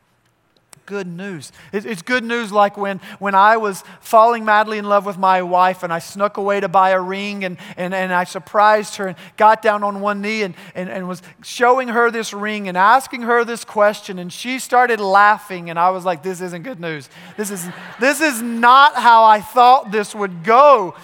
good 0.88 1.06
news. 1.06 1.52
It's 1.70 2.00
good 2.00 2.24
news 2.24 2.50
like 2.50 2.78
when, 2.78 2.98
when 3.18 3.34
I 3.34 3.58
was 3.58 3.84
falling 4.00 4.46
madly 4.46 4.78
in 4.78 4.86
love 4.86 5.04
with 5.04 5.18
my 5.18 5.42
wife 5.42 5.82
and 5.82 5.92
I 5.92 5.98
snuck 5.98 6.38
away 6.38 6.60
to 6.60 6.68
buy 6.68 6.90
a 6.90 7.00
ring 7.00 7.44
and, 7.44 7.58
and, 7.76 7.92
and 7.92 8.10
I 8.10 8.24
surprised 8.24 8.96
her 8.96 9.08
and 9.08 9.16
got 9.36 9.60
down 9.60 9.84
on 9.84 10.00
one 10.00 10.22
knee 10.22 10.44
and, 10.44 10.54
and, 10.74 10.88
and 10.88 11.06
was 11.06 11.20
showing 11.42 11.88
her 11.88 12.10
this 12.10 12.32
ring 12.32 12.68
and 12.68 12.76
asking 12.78 13.22
her 13.22 13.44
this 13.44 13.66
question. 13.66 14.18
And 14.18 14.32
she 14.32 14.58
started 14.58 14.98
laughing. 14.98 15.68
And 15.68 15.78
I 15.78 15.90
was 15.90 16.06
like, 16.06 16.22
this 16.22 16.40
isn't 16.40 16.62
good 16.62 16.80
news. 16.80 17.10
This 17.36 17.50
is, 17.50 17.68
this 18.00 18.22
is 18.22 18.40
not 18.40 18.94
how 18.94 19.24
I 19.24 19.42
thought 19.42 19.92
this 19.92 20.14
would 20.14 20.42
go. 20.42 20.94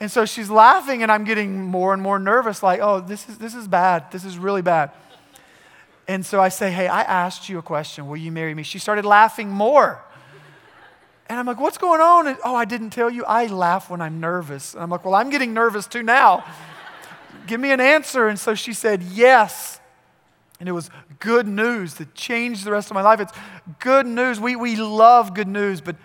And 0.00 0.10
so 0.10 0.26
she's 0.26 0.50
laughing, 0.50 1.04
and 1.04 1.12
I'm 1.12 1.22
getting 1.22 1.62
more 1.62 1.94
and 1.94 2.02
more 2.02 2.18
nervous 2.18 2.64
like, 2.64 2.80
oh, 2.82 3.00
this 3.00 3.28
is, 3.28 3.38
this 3.38 3.54
is 3.54 3.68
bad. 3.68 4.10
This 4.10 4.24
is 4.24 4.36
really 4.36 4.60
bad. 4.60 4.90
And 6.14 6.24
so 6.24 6.40
I 6.40 6.48
say, 6.48 6.70
Hey, 6.70 6.86
I 6.86 7.02
asked 7.02 7.48
you 7.48 7.58
a 7.58 7.62
question. 7.62 8.06
Will 8.06 8.16
you 8.16 8.30
marry 8.30 8.54
me? 8.54 8.62
She 8.62 8.78
started 8.78 9.04
laughing 9.04 9.50
more. 9.50 10.00
And 11.26 11.40
I'm 11.40 11.44
like, 11.44 11.58
What's 11.58 11.76
going 11.76 12.00
on? 12.00 12.28
And, 12.28 12.38
oh, 12.44 12.54
I 12.54 12.64
didn't 12.64 12.90
tell 12.90 13.10
you. 13.10 13.24
I 13.24 13.46
laugh 13.46 13.90
when 13.90 14.00
I'm 14.00 14.20
nervous. 14.20 14.74
And 14.74 14.82
I'm 14.84 14.90
like, 14.90 15.04
Well, 15.04 15.16
I'm 15.16 15.28
getting 15.28 15.52
nervous 15.52 15.88
too 15.88 16.04
now. 16.04 16.44
Give 17.48 17.58
me 17.58 17.72
an 17.72 17.80
answer. 17.80 18.28
And 18.28 18.38
so 18.38 18.54
she 18.54 18.72
said, 18.72 19.02
Yes. 19.02 19.80
And 20.60 20.68
it 20.68 20.72
was 20.72 20.88
good 21.18 21.48
news 21.48 21.94
that 21.94 22.14
changed 22.14 22.64
the 22.64 22.70
rest 22.70 22.92
of 22.92 22.94
my 22.94 23.02
life. 23.02 23.18
It's 23.18 23.32
good 23.80 24.06
news. 24.06 24.38
We, 24.38 24.54
we 24.54 24.76
love 24.76 25.34
good 25.34 25.48
news, 25.48 25.80
but 25.80 25.96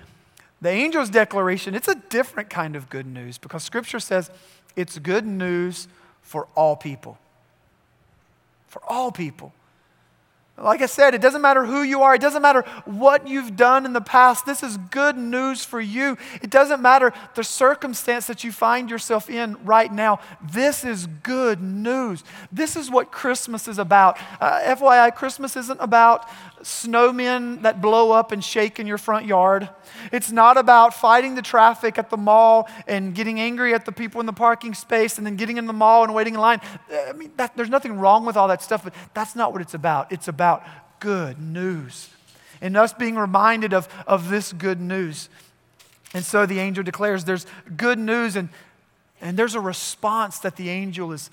the 0.60 0.72
angel's 0.72 1.12
declaration, 1.12 1.76
it's 1.76 1.88
a 1.88 2.02
different 2.10 2.50
kind 2.50 2.76
of 2.76 2.90
good 2.90 3.06
news 3.06 3.38
because 3.38 3.62
scripture 3.62 4.00
says 4.00 4.32
it's 4.76 4.98
good 4.98 5.28
news 5.28 5.88
for 6.24 6.48
all 6.56 6.76
people. 6.76 7.20
For 8.70 8.82
all 8.88 9.12
people. 9.12 9.54
Like 10.62 10.82
I 10.82 10.86
said, 10.88 11.14
it 11.14 11.22
doesn't 11.22 11.42
matter 11.42 11.66
who 11.66 11.84
you 11.84 12.02
are, 12.02 12.16
it 12.16 12.22
doesn't 12.22 12.42
matter 12.42 12.64
what 12.86 13.28
you've 13.28 13.56
done 13.56 13.86
in 13.86 13.94
the 13.94 14.02
past. 14.02 14.46
This 14.46 14.64
is 14.64 14.78
good 14.78 15.18
news 15.18 15.64
for 15.64 15.80
you. 15.80 16.18
It 16.42 16.50
doesn't 16.50 16.82
matter 16.82 17.14
the 17.36 17.44
circumstance 17.44 18.28
that 18.28 18.44
you 18.44 18.52
find 18.52 18.90
yourself 18.90 19.30
in 19.30 19.58
right 19.64 19.92
now. 19.92 20.20
This 20.42 20.84
is 20.84 21.08
good 21.24 21.62
news. 21.62 22.24
This 22.52 22.76
is 22.76 22.90
what 22.90 23.12
Christmas 23.12 23.68
is 23.68 23.80
about. 23.80 24.18
Uh, 24.40 24.60
FYI, 24.62 25.16
Christmas 25.16 25.56
isn't 25.56 25.80
about 25.80 26.28
snowmen 26.62 27.62
that 27.62 27.82
blow 27.82 28.12
up 28.12 28.32
and 28.32 28.44
shake 28.44 28.80
in 28.80 28.88
your 28.88 28.98
front 28.98 29.26
yard. 29.26 29.70
It's 30.12 30.32
not 30.32 30.58
about 30.58 30.94
fighting 30.94 31.36
the 31.36 31.42
traffic 31.42 31.98
at 31.98 32.10
the 32.10 32.18
mall 32.18 32.70
and 32.88 33.16
getting 33.16 33.40
angry 33.40 33.74
at 33.74 33.86
the 33.86 33.92
people 33.92 34.20
in 34.20 34.26
the 34.26 34.34
parking 34.34 34.74
space 34.74 35.18
and 35.18 35.26
then 35.26 35.36
getting 35.36 35.58
in 35.58 35.66
the 35.66 35.74
mall 35.74 36.04
and 36.04 36.14
waiting 36.14 36.36
in 36.36 36.40
line. 36.40 36.62
I 36.92 37.14
mean, 37.14 37.32
that, 37.38 37.56
there's 37.56 37.70
nothing 37.70 37.98
wrong 37.98 38.26
with 38.26 38.38
all 38.38 38.48
that 38.50 38.62
stuff, 38.62 38.84
but 38.84 38.94
that's 39.14 39.36
not 39.36 39.54
what 39.54 39.62
it's 39.62 39.74
about. 39.74 40.12
It's 40.12 40.28
about 40.50 40.66
good 41.00 41.40
news 41.40 42.10
and 42.62 42.76
us 42.76 42.94
being 42.94 43.16
reminded 43.16 43.74
of, 43.74 43.88
of 44.08 44.30
this 44.30 44.52
good 44.52 44.82
news. 44.82 45.30
And 46.14 46.26
so 46.26 46.46
the 46.46 46.60
angel 46.60 46.84
declares 46.84 47.24
there's 47.24 47.46
good 47.78 48.00
news, 48.00 48.36
and, 48.36 48.50
and 49.22 49.38
there's 49.38 49.56
a 49.56 49.60
response 49.60 50.40
that 50.40 50.56
the 50.56 50.70
angel 50.70 51.12
is 51.12 51.30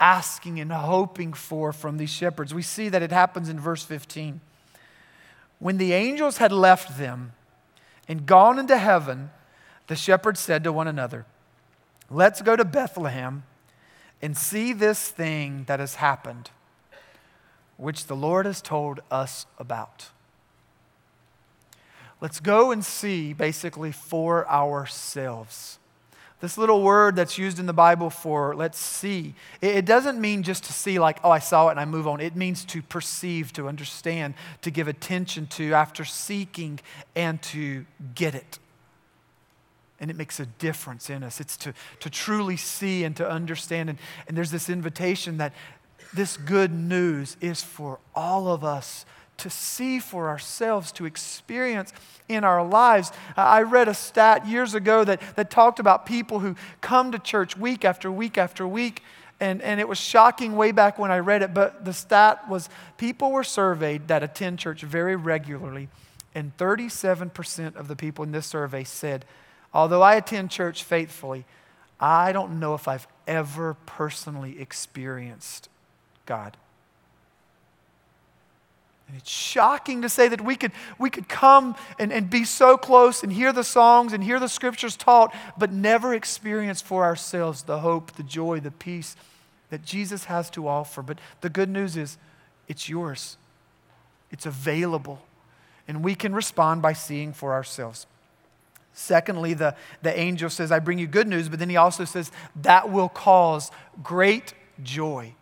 asking 0.00 0.60
and 0.60 0.72
hoping 0.72 1.32
for 1.32 1.72
from 1.72 1.96
these 1.96 2.10
shepherds. 2.10 2.52
We 2.52 2.62
see 2.62 2.88
that 2.88 3.02
it 3.02 3.12
happens 3.12 3.48
in 3.48 3.58
verse 3.58 3.82
15. 3.84 4.40
When 5.58 5.78
the 5.78 5.92
angels 5.92 6.38
had 6.38 6.52
left 6.52 6.98
them 6.98 7.32
and 8.06 8.26
gone 8.26 8.58
into 8.58 8.76
heaven, 8.76 9.30
the 9.86 9.96
shepherds 9.96 10.40
said 10.40 10.64
to 10.64 10.72
one 10.72 10.88
another, 10.88 11.24
Let's 12.10 12.42
go 12.42 12.56
to 12.56 12.64
Bethlehem 12.64 13.44
and 14.20 14.36
see 14.36 14.72
this 14.72 15.08
thing 15.08 15.64
that 15.66 15.80
has 15.80 15.96
happened, 15.96 16.50
which 17.78 18.06
the 18.06 18.16
Lord 18.16 18.44
has 18.44 18.60
told 18.60 19.00
us 19.10 19.46
about. 19.58 20.10
Let's 22.20 22.40
go 22.40 22.72
and 22.72 22.84
see 22.84 23.32
basically 23.32 23.92
for 23.92 24.46
ourselves. 24.48 25.78
This 26.40 26.56
little 26.56 26.82
word 26.82 27.16
that's 27.16 27.36
used 27.36 27.58
in 27.58 27.66
the 27.66 27.72
Bible 27.72 28.10
for 28.10 28.54
let's 28.54 28.78
see, 28.78 29.34
it 29.60 29.84
doesn't 29.84 30.20
mean 30.20 30.44
just 30.44 30.64
to 30.64 30.72
see, 30.72 30.98
like, 31.00 31.18
oh, 31.24 31.30
I 31.30 31.40
saw 31.40 31.68
it 31.68 31.72
and 31.72 31.80
I 31.80 31.84
move 31.84 32.06
on. 32.06 32.20
It 32.20 32.36
means 32.36 32.64
to 32.66 32.82
perceive, 32.82 33.52
to 33.54 33.66
understand, 33.68 34.34
to 34.62 34.70
give 34.70 34.86
attention 34.86 35.46
to 35.48 35.74
after 35.74 36.04
seeking 36.04 36.78
and 37.16 37.42
to 37.42 37.86
get 38.14 38.36
it. 38.36 38.58
And 40.00 40.12
it 40.12 40.16
makes 40.16 40.38
a 40.38 40.46
difference 40.46 41.10
in 41.10 41.24
us. 41.24 41.40
It's 41.40 41.56
to, 41.58 41.74
to 42.00 42.10
truly 42.10 42.56
see 42.56 43.02
and 43.02 43.16
to 43.16 43.28
understand. 43.28 43.90
And, 43.90 43.98
and 44.28 44.36
there's 44.36 44.52
this 44.52 44.70
invitation 44.70 45.38
that 45.38 45.52
this 46.12 46.36
good 46.36 46.72
news 46.72 47.36
is 47.40 47.62
for 47.62 47.98
all 48.14 48.48
of 48.48 48.64
us 48.64 49.04
to 49.38 49.48
see 49.48 50.00
for 50.00 50.28
ourselves, 50.28 50.92
to 50.92 51.06
experience 51.06 51.92
in 52.28 52.44
our 52.44 52.64
lives. 52.64 53.10
Uh, 53.36 53.42
I 53.42 53.62
read 53.62 53.88
a 53.88 53.94
stat 53.94 54.46
years 54.46 54.74
ago 54.74 55.04
that, 55.04 55.20
that 55.36 55.50
talked 55.50 55.78
about 55.78 56.06
people 56.06 56.40
who 56.40 56.56
come 56.80 57.12
to 57.12 57.18
church 57.18 57.56
week 57.56 57.84
after 57.84 58.10
week 58.10 58.36
after 58.36 58.66
week. 58.66 59.02
And, 59.40 59.62
and 59.62 59.78
it 59.78 59.88
was 59.88 59.98
shocking 59.98 60.56
way 60.56 60.72
back 60.72 60.98
when 60.98 61.12
I 61.12 61.20
read 61.20 61.42
it, 61.42 61.54
but 61.54 61.84
the 61.84 61.92
stat 61.92 62.48
was 62.48 62.68
people 62.96 63.30
were 63.30 63.44
surveyed 63.44 64.08
that 64.08 64.24
attend 64.24 64.58
church 64.58 64.82
very 64.82 65.14
regularly, 65.14 65.88
and 66.34 66.56
37% 66.56 67.76
of 67.76 67.86
the 67.86 67.94
people 67.94 68.24
in 68.24 68.32
this 68.32 68.46
survey 68.46 68.82
said, 68.82 69.24
Although 69.72 70.02
I 70.02 70.16
attend 70.16 70.50
church 70.50 70.82
faithfully, 70.82 71.44
I 72.00 72.32
don't 72.32 72.58
know 72.58 72.74
if 72.74 72.88
I've 72.88 73.06
ever 73.28 73.74
personally 73.86 74.60
experienced 74.60 75.68
God. 76.28 76.56
And 79.08 79.16
it's 79.16 79.30
shocking 79.30 80.02
to 80.02 80.10
say 80.10 80.28
that 80.28 80.42
we 80.42 80.54
could, 80.54 80.72
we 80.98 81.08
could 81.08 81.30
come 81.30 81.74
and, 81.98 82.12
and 82.12 82.28
be 82.28 82.44
so 82.44 82.76
close 82.76 83.22
and 83.22 83.32
hear 83.32 83.54
the 83.54 83.64
songs 83.64 84.12
and 84.12 84.22
hear 84.22 84.38
the 84.38 84.48
scriptures 84.48 84.98
taught, 84.98 85.34
but 85.56 85.72
never 85.72 86.12
experience 86.12 86.82
for 86.82 87.04
ourselves 87.04 87.62
the 87.62 87.78
hope, 87.78 88.12
the 88.12 88.22
joy, 88.22 88.60
the 88.60 88.70
peace 88.70 89.16
that 89.70 89.82
Jesus 89.82 90.26
has 90.26 90.50
to 90.50 90.68
offer. 90.68 91.00
But 91.00 91.18
the 91.40 91.48
good 91.48 91.70
news 91.70 91.96
is 91.96 92.18
it's 92.68 92.86
yours, 92.90 93.38
it's 94.30 94.44
available. 94.44 95.22
and 95.88 96.04
we 96.04 96.14
can 96.14 96.34
respond 96.34 96.82
by 96.82 96.92
seeing 96.92 97.32
for 97.32 97.54
ourselves. 97.54 98.06
Secondly, 98.92 99.54
the, 99.54 99.74
the 100.02 100.16
angel 100.18 100.50
says, 100.50 100.70
I 100.70 100.80
bring 100.80 100.98
you 100.98 101.06
good 101.06 101.26
news, 101.26 101.48
but 101.48 101.58
then 101.58 101.70
he 101.70 101.76
also 101.76 102.04
says, 102.04 102.30
that 102.56 102.90
will 102.90 103.08
cause 103.08 103.70
great 104.02 104.52
joy 104.82 105.34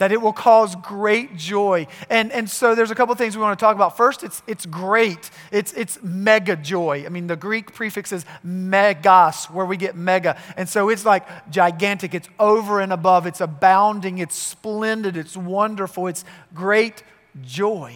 that 0.00 0.12
it 0.12 0.20
will 0.20 0.32
cause 0.32 0.76
great 0.76 1.36
joy. 1.36 1.86
And, 2.08 2.32
and 2.32 2.48
so 2.48 2.74
there's 2.74 2.90
a 2.90 2.94
couple 2.94 3.14
things 3.16 3.36
we 3.36 3.42
want 3.42 3.58
to 3.58 3.62
talk 3.62 3.76
about. 3.76 3.98
First, 3.98 4.24
it's, 4.24 4.42
it's 4.46 4.64
great, 4.64 5.30
it's, 5.52 5.74
it's 5.74 6.02
mega 6.02 6.56
joy. 6.56 7.04
I 7.04 7.10
mean, 7.10 7.26
the 7.26 7.36
Greek 7.36 7.74
prefix 7.74 8.10
is 8.10 8.24
megas, 8.42 9.44
where 9.50 9.66
we 9.66 9.76
get 9.76 9.96
mega. 9.96 10.38
And 10.56 10.66
so 10.66 10.88
it's 10.88 11.04
like 11.04 11.50
gigantic, 11.50 12.14
it's 12.14 12.30
over 12.38 12.80
and 12.80 12.94
above, 12.94 13.26
it's 13.26 13.42
abounding, 13.42 14.16
it's 14.18 14.36
splendid, 14.36 15.18
it's 15.18 15.36
wonderful, 15.36 16.06
it's 16.06 16.24
great 16.54 17.02
joy. 17.42 17.94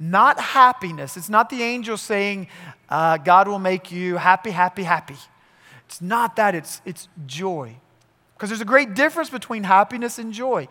Not 0.00 0.40
happiness. 0.40 1.16
It's 1.16 1.28
not 1.28 1.48
the 1.48 1.62
angel 1.62 1.96
saying, 1.96 2.48
uh, 2.88 3.18
God 3.18 3.46
will 3.46 3.60
make 3.60 3.92
you 3.92 4.16
happy, 4.16 4.50
happy, 4.50 4.82
happy. 4.82 5.16
It's 5.86 6.02
not 6.02 6.34
that, 6.36 6.56
it's, 6.56 6.82
it's 6.84 7.08
joy. 7.24 7.76
Because 8.34 8.48
there's 8.48 8.60
a 8.60 8.64
great 8.64 8.94
difference 8.94 9.30
between 9.30 9.62
happiness 9.62 10.18
and 10.18 10.32
joy. 10.32 10.66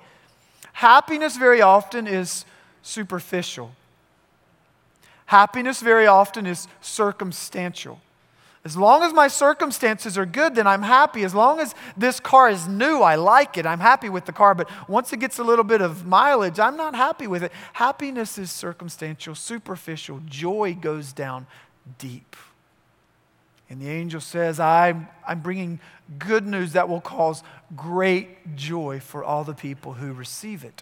Happiness 0.73 1.37
very 1.37 1.61
often 1.61 2.07
is 2.07 2.45
superficial. 2.81 3.71
Happiness 5.25 5.81
very 5.81 6.07
often 6.07 6.45
is 6.45 6.67
circumstantial. 6.81 8.01
As 8.65 8.75
long 8.75 9.03
as 9.03 9.13
my 9.13 9.29
circumstances 9.29 10.17
are 10.17 10.25
good, 10.25 10.55
then 10.55 10.67
I'm 10.67 10.81
happy. 10.81 11.23
As 11.23 11.33
long 11.33 11.59
as 11.59 11.73
this 11.95 12.19
car 12.19 12.49
is 12.49 12.67
new, 12.67 13.01
I 13.01 13.15
like 13.15 13.57
it. 13.57 13.65
I'm 13.65 13.79
happy 13.79 14.09
with 14.09 14.25
the 14.25 14.33
car. 14.33 14.53
But 14.53 14.69
once 14.89 15.13
it 15.13 15.19
gets 15.19 15.39
a 15.39 15.43
little 15.43 15.63
bit 15.63 15.81
of 15.81 16.05
mileage, 16.05 16.59
I'm 16.59 16.75
not 16.75 16.93
happy 16.93 17.25
with 17.25 17.43
it. 17.43 17.53
Happiness 17.73 18.37
is 18.37 18.51
circumstantial, 18.51 19.33
superficial. 19.33 20.21
Joy 20.25 20.73
goes 20.79 21.13
down 21.13 21.47
deep. 21.97 22.35
And 23.69 23.81
the 23.81 23.89
angel 23.89 24.19
says, 24.19 24.59
I'm, 24.59 25.07
I'm 25.27 25.41
bringing 25.41 25.79
good 26.17 26.47
news 26.47 26.73
that 26.73 26.89
will 26.89 27.01
cause 27.01 27.43
great 27.75 28.55
joy 28.55 28.99
for 28.99 29.23
all 29.23 29.43
the 29.43 29.53
people 29.53 29.93
who 29.93 30.11
receive 30.11 30.63
it. 30.63 30.81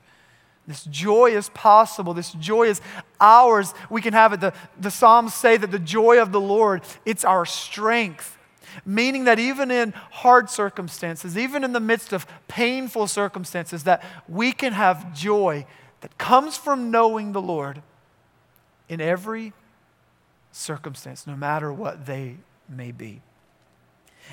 This 0.67 0.83
joy 0.85 1.27
is 1.27 1.49
possible. 1.49 2.13
This 2.13 2.31
joy 2.33 2.67
is 2.67 2.81
ours. 3.19 3.73
We 3.89 4.01
can 4.01 4.13
have 4.13 4.33
it. 4.33 4.41
The, 4.41 4.53
the 4.79 4.91
Psalms 4.91 5.33
say 5.33 5.57
that 5.57 5.71
the 5.71 5.79
joy 5.79 6.21
of 6.21 6.31
the 6.31 6.41
Lord, 6.41 6.81
it's 7.05 7.23
our 7.23 7.45
strength. 7.45 8.37
Meaning 8.85 9.25
that 9.25 9.39
even 9.39 9.71
in 9.71 9.93
hard 10.11 10.49
circumstances, 10.49 11.37
even 11.37 11.63
in 11.63 11.73
the 11.73 11.79
midst 11.79 12.13
of 12.13 12.27
painful 12.47 13.07
circumstances, 13.07 13.83
that 13.83 14.03
we 14.27 14.51
can 14.51 14.73
have 14.73 15.13
joy 15.15 15.65
that 16.01 16.17
comes 16.17 16.57
from 16.57 16.91
knowing 16.91 17.31
the 17.31 17.41
Lord 17.41 17.81
in 18.87 19.01
every 19.01 19.53
circumstance, 20.51 21.25
no 21.25 21.35
matter 21.35 21.71
what 21.71 22.05
they 22.05 22.37
may 22.69 22.91
be. 22.91 23.21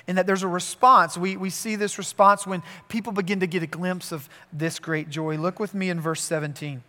And 0.09 0.19
that 0.19 0.27
there's 0.27 0.43
a 0.43 0.49
response. 0.49 1.17
We, 1.17 1.37
we 1.37 1.51
see 1.51 1.77
this 1.77 1.99
response 1.99 2.47
when 2.47 2.63
people 2.89 3.13
begin 3.13 3.41
to 3.41 3.47
get 3.47 3.63
a 3.63 3.67
glimpse 3.67 4.13
of 4.13 4.29
this 4.53 4.79
great 4.79 5.09
joy. 5.09 5.37
Look 5.37 5.61
with 5.61 5.75
me 5.75 5.89
in 5.89 6.01
verse 6.01 6.23
17. 6.23 6.83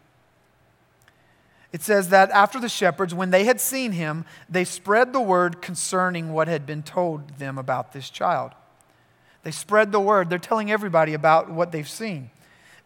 It 1.71 1.81
says 1.81 2.09
that 2.09 2.31
after 2.31 2.59
the 2.59 2.69
shepherds, 2.69 3.13
when 3.13 3.31
they 3.31 3.43
had 3.43 3.59
seen 3.59 3.91
him, 3.91 4.25
they 4.49 4.63
spread 4.63 5.13
the 5.13 5.21
word 5.21 5.61
concerning 5.61 6.31
what 6.31 6.47
had 6.47 6.65
been 6.65 6.83
told 6.83 7.37
them 7.37 7.57
about 7.57 7.91
this 7.91 8.09
child. 8.09 8.53
They 9.43 9.51
spread 9.51 9.91
the 9.91 9.99
word. 9.99 10.29
They're 10.29 10.39
telling 10.39 10.71
everybody 10.71 11.13
about 11.13 11.51
what 11.51 11.71
they've 11.71 11.87
seen. 11.87 12.31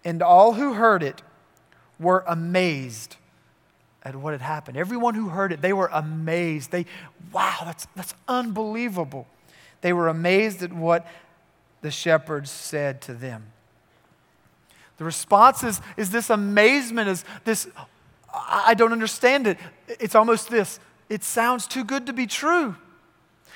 And 0.04 0.22
all 0.22 0.54
who 0.54 0.74
heard 0.74 1.04
it 1.04 1.22
were 2.00 2.24
amazed 2.28 3.18
at 4.04 4.16
what 4.16 4.34
had 4.34 4.42
happened. 4.42 4.78
Everyone 4.78 5.14
who 5.14 5.30
heard 5.30 5.52
it, 5.52 5.62
they 5.62 5.74
were 5.74 5.90
amazed. 5.92 6.72
They, 6.72 6.86
wow, 7.32 7.58
that's, 7.66 7.88
that's 7.96 8.14
unbelievable. 8.28 9.28
They 9.82 9.94
were 9.94 10.08
amazed 10.08 10.64
at 10.64 10.74
what 10.74 11.08
the 11.82 11.92
shepherds 11.92 12.52
said 12.52 13.02
to 13.02 13.14
them. 13.14 13.48
The 14.98 15.06
response 15.06 15.64
is, 15.64 15.82
is 15.96 16.10
this 16.12 16.30
amazement, 16.30 17.08
is 17.10 17.24
this, 17.46 17.68
I 18.34 18.74
don't 18.74 18.92
understand 18.92 19.48
it. 19.48 19.58
It's 19.88 20.16
almost 20.16 20.50
this 20.50 20.80
it 21.10 21.24
sounds 21.24 21.68
too 21.68 21.84
good 21.84 22.06
to 22.06 22.14
be 22.14 22.28
true. 22.28 22.76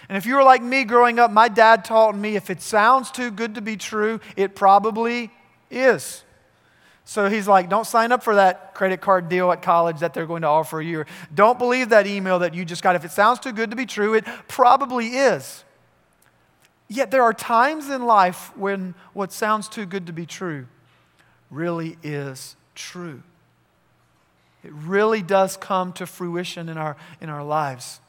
And 0.10 0.18
if 0.18 0.26
you 0.26 0.36
were 0.36 0.44
like 0.44 0.62
me 0.62 0.84
growing 0.84 1.20
up, 1.20 1.32
my 1.32 1.48
dad 1.48 1.86
taught 1.86 2.18
me 2.18 2.36
if 2.36 2.50
it 2.50 2.62
sounds 2.62 3.12
too 3.12 3.32
good 3.32 3.56
to 3.56 3.62
be 3.62 3.78
true, 3.78 4.20
it 4.36 4.56
probably 4.56 5.32
is. 5.70 6.24
So 7.06 7.30
he's 7.30 7.48
like, 7.48 7.70
don't 7.70 7.86
sign 7.86 8.12
up 8.12 8.24
for 8.24 8.36
that 8.36 8.74
credit 8.74 9.02
card 9.02 9.28
deal 9.28 9.52
at 9.52 9.62
college 9.62 10.00
that 10.00 10.14
they're 10.14 10.26
going 10.26 10.44
to 10.44 10.48
offer 10.48 10.82
you. 10.82 11.06
Don't 11.34 11.60
believe 11.60 11.90
that 11.90 12.08
email 12.08 12.40
that 12.40 12.54
you 12.54 12.64
just 12.64 12.82
got. 12.82 12.96
If 12.96 13.04
it 13.04 13.12
sounds 13.12 13.40
too 13.40 13.52
good 13.52 13.72
to 13.72 13.76
be 13.76 13.86
true, 13.86 14.14
it 14.14 14.26
probably 14.48 15.08
is. 15.08 15.64
Yet 16.88 17.12
there 17.12 17.24
are 17.24 17.34
times 17.34 17.90
in 17.90 18.06
life 18.06 18.56
when 18.56 18.96
what 19.14 19.32
sounds 19.32 19.68
too 19.68 19.86
good 19.86 20.08
to 20.08 20.14
be 20.14 20.26
true 20.26 20.68
really 21.50 21.98
is 22.04 22.56
true. 22.74 23.22
It 24.64 24.72
really 24.72 25.22
does 25.22 25.58
come 25.58 25.92
to 25.94 26.06
fruition 26.06 26.70
in 26.70 26.78
our, 26.78 26.96
in 27.20 27.30
our 27.30 27.44
lives. 27.44 28.00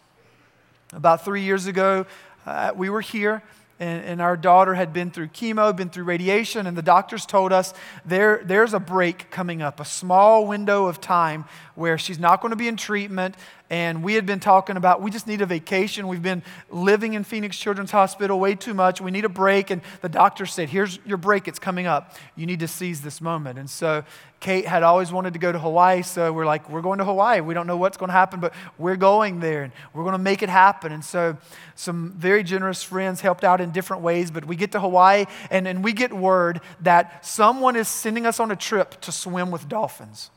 About 0.93 1.25
three 1.25 1.43
years 1.43 1.67
ago, 1.67 2.07
uh, 2.47 2.73
we 2.77 2.91
were 2.91 3.01
here 3.01 3.43
and, 3.81 4.05
and, 4.05 4.21
our 4.21 4.37
daughter 4.37 4.75
had 4.75 4.93
been 4.93 5.11
through 5.11 5.29
chemo, 5.29 5.75
been 5.75 5.91
through 5.91 6.05
radiation, 6.05 6.67
and 6.67 6.77
the 6.77 6.83
doctors 6.83 7.27
told 7.27 7.53
us 7.53 7.75
there, 8.05 8.41
there's 8.45 8.73
a 8.73 8.79
break 8.79 9.31
coming 9.31 9.63
up, 9.63 9.81
a 9.81 9.85
small 9.85 10.47
window 10.47 10.87
of 10.87 11.01
time 11.01 11.45
where 11.75 11.99
she's 11.99 12.19
not 12.19 12.41
going 12.41 12.51
to 12.51 12.57
be 12.57 12.69
in 12.69 12.77
treatment. 12.77 13.35
And 13.75 14.05
we 14.05 14.15
had 14.15 14.25
been 14.25 14.39
talking 14.39 14.77
about 14.77 15.03
we 15.03 15.11
just 15.11 15.27
need 15.27 15.41
a 15.41 15.47
vacation. 15.47 16.07
We've 16.07 16.23
been 16.23 16.45
living 16.71 17.15
in 17.15 17.25
Phoenix 17.25 17.59
Children's 17.59 17.91
Hospital 17.91 18.39
way 18.39 18.55
too 18.55 18.73
much. 18.73 19.01
We 19.01 19.11
need 19.11 19.25
a 19.25 19.29
break. 19.29 19.71
And 19.71 19.83
the 20.01 20.09
doctor 20.09 20.47
said, 20.47 20.69
Here's 20.69 21.01
your 21.05 21.17
break, 21.17 21.49
it's 21.49 21.59
coming 21.59 21.85
up. 21.85 22.15
You 22.37 22.47
need 22.47 22.61
to 22.61 22.69
seize 22.69 23.01
this 23.01 23.21
moment. 23.21 23.59
And 23.59 23.69
so 23.69 24.05
Kate 24.39 24.65
had 24.65 24.85
always 24.85 25.11
wanted 25.11 25.33
to 25.33 25.41
go 25.41 25.51
to 25.51 25.59
Hawaii, 25.59 26.03
so 26.03 26.33
we're 26.33 26.47
like, 26.47 26.71
We're 26.71 26.83
going 26.83 27.01
to 27.01 27.05
Hawaii. 27.05 27.41
We 27.41 27.53
don't 27.53 27.67
know 27.67 27.77
what's 27.77 27.97
going 27.97 28.11
to 28.11 28.13
happen, 28.13 28.39
but 28.39 28.55
we're 28.79 28.95
going 28.95 29.41
there 29.41 29.65
and 29.65 29.73
we're 29.93 30.05
going 30.05 30.13
to 30.13 30.19
make 30.19 30.45
it 30.45 30.51
happen. 30.51 30.93
And 30.93 31.05
so 31.05 31.37
some 31.75 32.15
very 32.17 32.45
generous 32.45 32.85
friends 32.85 33.23
helped 33.23 33.43
out 33.43 33.61
in 33.61 33.73
different 33.73 34.05
ways, 34.05 34.31
but 34.31 34.45
we 34.45 34.55
get 34.55 34.71
to 34.71 34.81
Hawaii 34.81 35.25
and, 35.51 35.67
and 35.67 35.83
we 35.83 35.95
get 35.95 36.13
word 36.13 36.61
that 36.83 37.27
someone 37.27 37.75
is 37.75 37.89
sending 37.89 38.25
us 38.25 38.39
on 38.39 38.53
a 38.53 38.57
trip 38.57 39.01
to 39.01 39.11
swim 39.11 39.51
with 39.51 39.69
dolphins. 39.69 40.31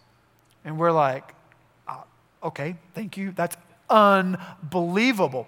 And 0.65 0.79
we're 0.79 0.91
like, 0.91 1.35
okay, 2.43 2.75
thank 2.93 3.17
you. 3.17 3.31
That's 3.31 3.55
unbelievable. 3.89 5.47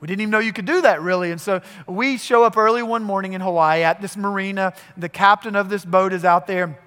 We 0.00 0.06
didn't 0.06 0.20
even 0.22 0.30
know 0.30 0.38
you 0.38 0.52
could 0.52 0.66
do 0.66 0.82
that, 0.82 1.02
really. 1.02 1.32
And 1.32 1.40
so 1.40 1.60
we 1.86 2.18
show 2.18 2.44
up 2.44 2.56
early 2.56 2.82
one 2.82 3.02
morning 3.02 3.32
in 3.32 3.40
Hawaii 3.40 3.82
at 3.82 4.00
this 4.00 4.16
marina. 4.16 4.72
The 4.96 5.08
captain 5.08 5.56
of 5.56 5.68
this 5.68 5.84
boat 5.84 6.12
is 6.12 6.24
out 6.24 6.46
there. 6.46 6.78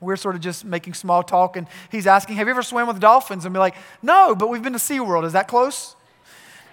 We're 0.00 0.16
sort 0.16 0.34
of 0.34 0.40
just 0.40 0.64
making 0.64 0.94
small 0.94 1.22
talk, 1.22 1.56
and 1.56 1.66
he's 1.90 2.06
asking, 2.06 2.36
Have 2.36 2.46
you 2.46 2.52
ever 2.52 2.62
swam 2.62 2.86
with 2.86 3.00
dolphins? 3.00 3.44
And 3.44 3.54
we're 3.54 3.60
like, 3.60 3.76
No, 4.02 4.34
but 4.34 4.48
we've 4.48 4.62
been 4.62 4.72
to 4.72 4.78
SeaWorld. 4.78 5.24
Is 5.24 5.32
that 5.34 5.48
close? 5.48 5.94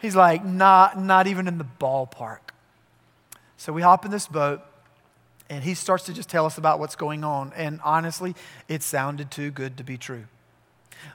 He's 0.02 0.16
like, 0.16 0.44
Not, 0.44 1.00
not 1.00 1.28
even 1.28 1.48
in 1.48 1.58
the 1.58 1.68
ballpark. 1.80 2.40
So 3.58 3.72
we 3.72 3.82
hop 3.82 4.06
in 4.06 4.12
this 4.12 4.28
boat, 4.28 4.62
and 5.50 5.64
he 5.64 5.76
starts 5.76 6.06
to 6.06 6.14
just 6.14 6.30
tell 6.30 6.46
us 6.46 6.58
about 6.58 6.80
what's 6.80 6.96
going 6.96 7.24
on. 7.24 7.54
And 7.56 7.80
honestly, 7.84 8.36
it 8.68 8.82
sounded 8.82 9.30
too 9.30 9.52
good 9.52 9.78
to 9.78 9.84
be 9.84 9.98
true 9.98 10.26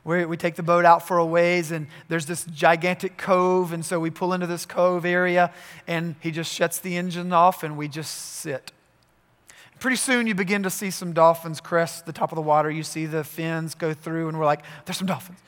we 0.04 0.24
we 0.24 0.36
take 0.36 0.56
the 0.56 0.62
boat 0.62 0.84
out 0.84 1.06
for 1.06 1.18
a 1.18 1.26
ways, 1.26 1.70
and 1.70 1.86
there's 2.08 2.26
this 2.26 2.44
gigantic 2.44 3.16
cove, 3.16 3.72
and 3.72 3.84
so 3.84 3.98
we 4.00 4.10
pull 4.10 4.32
into 4.32 4.46
this 4.46 4.66
cove 4.66 5.04
area, 5.04 5.52
and 5.86 6.14
he 6.20 6.30
just 6.30 6.52
shuts 6.52 6.78
the 6.78 6.96
engine 6.96 7.32
off, 7.32 7.62
and 7.62 7.76
we 7.76 7.88
just 7.88 8.12
sit. 8.14 8.72
Pretty 9.78 9.96
soon, 9.96 10.26
you 10.26 10.34
begin 10.34 10.62
to 10.62 10.70
see 10.70 10.90
some 10.90 11.12
dolphins 11.12 11.60
crest 11.60 12.06
the 12.06 12.12
top 12.12 12.32
of 12.32 12.36
the 12.36 12.42
water. 12.42 12.70
You 12.70 12.82
see 12.82 13.06
the 13.06 13.24
fins 13.24 13.74
go 13.74 13.92
through, 13.92 14.28
and 14.28 14.38
we're 14.38 14.46
like, 14.46 14.62
there's 14.86 14.96
some 14.96 15.06
dolphins. 15.06 15.38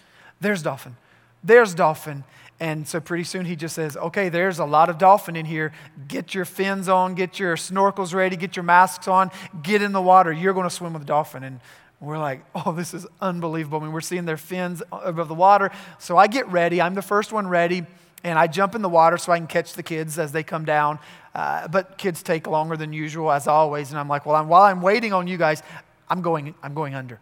There's 0.40 0.62
dolphin. 0.62 0.96
There's 1.42 1.74
dolphin. 1.74 2.24
And 2.61 2.88
so 2.88 2.98
pretty 2.98 3.24
soon 3.24 3.46
he 3.46 3.55
just 3.55 3.74
says, 3.74 3.96
okay, 3.96 4.29
there's 4.29 4.59
a 4.59 4.64
lot 4.64 4.88
of 4.88 4.98
dolphin 4.98 5.37
in 5.37 5.46
here. 5.46 5.72
Get 6.09 6.35
your 6.35 6.44
fins 6.44 6.88
on, 6.88 7.14
get 7.14 7.38
your 7.38 7.57
snorkels 7.57 8.12
ready, 8.12 8.37
get 8.37 8.57
your 8.57 8.64
masks 8.64 9.07
on, 9.07 9.31
get 9.62 9.81
in 9.81 9.92
the 9.92 10.03
water. 10.03 10.33
You're 10.33 10.55
going 10.55 10.68
to 10.68 10.74
swim 10.74 10.92
with 10.92 11.07
dolphin. 11.07 11.44
And 11.44 11.61
we're 12.01 12.19
like, 12.19 12.45
oh, 12.55 12.73
this 12.73 12.95
is 12.95 13.07
unbelievable. 13.21 13.81
I 13.81 13.83
mean, 13.83 13.93
we're 13.93 14.01
seeing 14.01 14.25
their 14.25 14.37
fins 14.37 14.83
above 14.93 15.29
the 15.29 15.35
water. 15.35 15.71
So 15.99 16.17
I 16.17 16.27
get 16.27 16.47
ready. 16.49 16.81
I'm 16.81 16.95
the 16.95 17.03
first 17.03 17.33
one 17.33 17.49
ready. 17.49 17.85
And 18.25 18.39
I 18.39 18.47
jump 18.49 18.75
in 18.75 18.83
the 18.83 18.89
water 18.89 19.17
so 19.17 19.33
I 19.33 19.39
can 19.39 19.47
catch 19.47 19.75
the 19.75 19.83
kids 19.83 20.19
as 20.19 20.33
they 20.33 20.43
come 20.43 20.65
down. 20.65 20.99
Uh, 21.35 21.69
but 21.69 21.99
kids 21.99 22.23
take 22.23 22.47
longer 22.47 22.77
than 22.77 22.93
usual, 22.93 23.31
as 23.31 23.47
always. 23.47 23.91
And 23.91 23.99
I'm 23.99 24.09
like, 24.09 24.27
well, 24.27 24.37
I'm, 24.37 24.49
while 24.49 24.63
I'm 24.63 24.83
waiting 24.83 25.13
on 25.13 25.27
you 25.27 25.39
guys, 25.39 25.63
I'm 26.09 26.23
going, 26.23 26.55
I'm 26.63 26.75
going 26.75 26.95
under. 26.95 27.21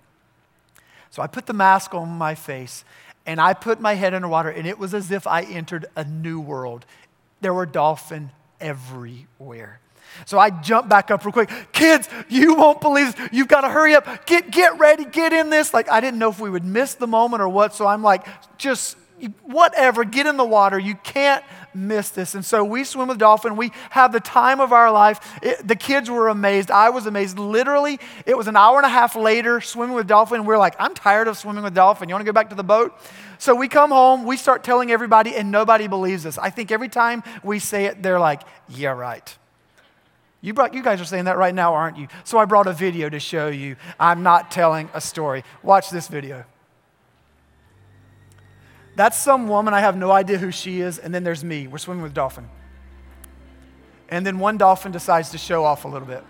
So 1.11 1.23
I 1.23 1.27
put 1.27 1.47
the 1.47 1.53
mask 1.53 1.95
on 1.95 2.09
my 2.09 2.35
face 2.35 2.85
and 3.27 3.41
I 3.41 3.55
put 3.55 3.81
my 3.81 3.95
head 3.95 4.15
underwater, 4.15 4.51
and 4.51 4.69
it 4.69 4.79
was 4.79 4.95
as 4.95 5.11
if 5.11 5.27
I 5.27 5.43
entered 5.43 5.87
a 5.97 6.05
new 6.05 6.39
world. 6.39 6.87
There 7.41 7.53
were 7.53 7.67
dolphins 7.67 8.31
everywhere. 8.61 9.81
So 10.25 10.39
I 10.39 10.51
jump 10.51 10.89
back 10.89 11.11
up 11.11 11.25
real 11.25 11.33
quick. 11.33 11.51
Kids, 11.73 12.09
you 12.29 12.55
won't 12.55 12.81
believe 12.81 13.15
this. 13.15 13.29
You've 13.33 13.49
got 13.49 13.63
to 13.63 13.69
hurry 13.69 13.95
up. 13.95 14.27
Get, 14.27 14.51
get 14.51 14.79
ready. 14.79 15.05
Get 15.05 15.33
in 15.33 15.51
this. 15.51 15.75
Like, 15.75 15.91
I 15.91 16.01
didn't 16.01 16.19
know 16.19 16.31
if 16.31 16.41
we 16.41 16.51
would 16.51 16.65
miss 16.65 16.95
the 16.95 17.07
moment 17.07 17.43
or 17.43 17.49
what. 17.49 17.75
So 17.75 17.87
I'm 17.87 18.03
like, 18.03 18.27
just 18.59 18.97
whatever, 19.45 20.05
get 20.05 20.27
in 20.27 20.37
the 20.37 20.45
water. 20.45 20.79
You 20.79 20.95
can't 20.97 21.43
miss 21.75 22.11
this. 22.11 22.35
And 22.35 22.45
so 22.45 22.65
we 22.65 22.85
swim 22.85 23.09
with 23.09 23.19
dolphin. 23.19 23.57
We 23.57 23.73
have 23.91 24.13
the 24.13 24.21
time 24.21 24.61
of 24.61 24.73
our 24.73 24.91
life. 24.91 25.21
It, 25.43 25.67
the 25.67 25.77
kids 25.77 26.11
were 26.11 26.29
amazed. 26.29 26.71
I 26.71 26.91
was 26.91 27.07
amazed. 27.07 27.39
Literally, 27.39 27.99
it 28.25 28.37
was 28.37 28.47
an 28.47 28.57
hour 28.57 28.77
and 28.77 28.87
a 28.87 28.91
half 28.91 29.17
later 29.17 29.61
swimming 29.61 29.97
with 29.97 30.07
dolphin. 30.07 30.43
We 30.43 30.49
we're 30.49 30.59
like, 30.59 30.77
I'm 30.79 30.95
tired 30.95 31.29
of 31.29 31.37
swimming 31.37 31.65
with 31.65 31.75
dolphin. 31.75 32.09
You 32.09 32.15
want 32.15 32.27
to 32.27 32.31
go 32.31 32.35
back 32.35 32.51
to 32.51 32.55
the 32.55 32.65
boat? 32.65 32.99
So 33.39 33.55
we 33.55 33.69
come 33.69 33.91
home, 33.91 34.25
we 34.25 34.37
start 34.37 34.65
telling 34.65 34.91
everybody, 34.91 35.35
and 35.35 35.51
nobody 35.51 35.89
believes 35.89 36.25
us. 36.25 36.39
I 36.39 36.49
think 36.49 36.71
every 36.71 36.89
time 36.89 37.23
we 37.43 37.59
say 37.59 37.85
it, 37.85 38.03
they're 38.03 38.21
like, 38.21 38.43
yeah, 38.69 38.91
right. 38.91 39.37
You, 40.41 40.55
brought, 40.55 40.75
you 40.75 40.83
guys 40.83 41.01
are 41.01 41.05
saying 41.05 41.25
that 41.25 41.39
right 41.39 41.55
now, 41.55 41.75
aren't 41.75 41.97
you? 41.97 42.09
So 42.25 42.39
I 42.39 42.45
brought 42.45 42.67
a 42.67 42.73
video 42.73 43.09
to 43.09 43.19
show 43.19 43.49
you 43.49 43.77
I'm 43.99 44.23
not 44.23 44.51
telling 44.51 44.89
a 44.95 45.01
story. 45.01 45.45
Watch 45.63 45.91
this 45.91 46.09
video. 46.09 46.45
That's 48.95 49.19
some 49.19 49.49
woman, 49.49 49.75
I 49.75 49.81
have 49.81 49.97
no 49.97 50.11
idea 50.11 50.39
who 50.39 50.51
she 50.51 50.81
is, 50.81 50.99
and 50.99 51.15
then 51.15 51.23
there's 51.23 51.45
me. 51.45 51.67
We're 51.67 51.79
swimming 51.79 52.03
with 52.03 52.15
dolphin. 52.15 52.49
And 54.09 54.25
then 54.25 54.39
one 54.39 54.57
dolphin 54.57 54.93
decides 54.93 55.31
to 55.31 55.39
show 55.39 55.65
off 55.65 55.85
a 55.85 55.89
little 55.89 56.09
bit. 56.09 56.25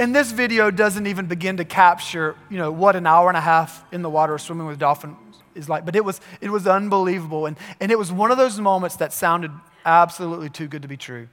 And 0.00 0.16
this 0.16 0.32
video 0.32 0.70
doesn't 0.70 1.06
even 1.06 1.26
begin 1.26 1.58
to 1.58 1.64
capture, 1.66 2.34
you 2.48 2.56
know, 2.56 2.72
what 2.72 2.96
an 2.96 3.06
hour 3.06 3.28
and 3.28 3.36
a 3.36 3.40
half 3.42 3.84
in 3.92 4.00
the 4.00 4.08
water 4.08 4.38
swimming 4.38 4.66
with 4.66 4.78
dolphins 4.78 5.18
is 5.54 5.68
like. 5.68 5.84
But 5.84 5.94
it 5.94 6.02
was, 6.02 6.22
it 6.40 6.48
was 6.48 6.66
unbelievable. 6.66 7.44
And, 7.44 7.58
and 7.80 7.92
it 7.92 7.98
was 7.98 8.10
one 8.10 8.30
of 8.30 8.38
those 8.38 8.58
moments 8.58 8.96
that 8.96 9.12
sounded 9.12 9.50
absolutely 9.84 10.48
too 10.48 10.68
good 10.68 10.80
to 10.80 10.88
be 10.88 10.96
true 10.96 11.28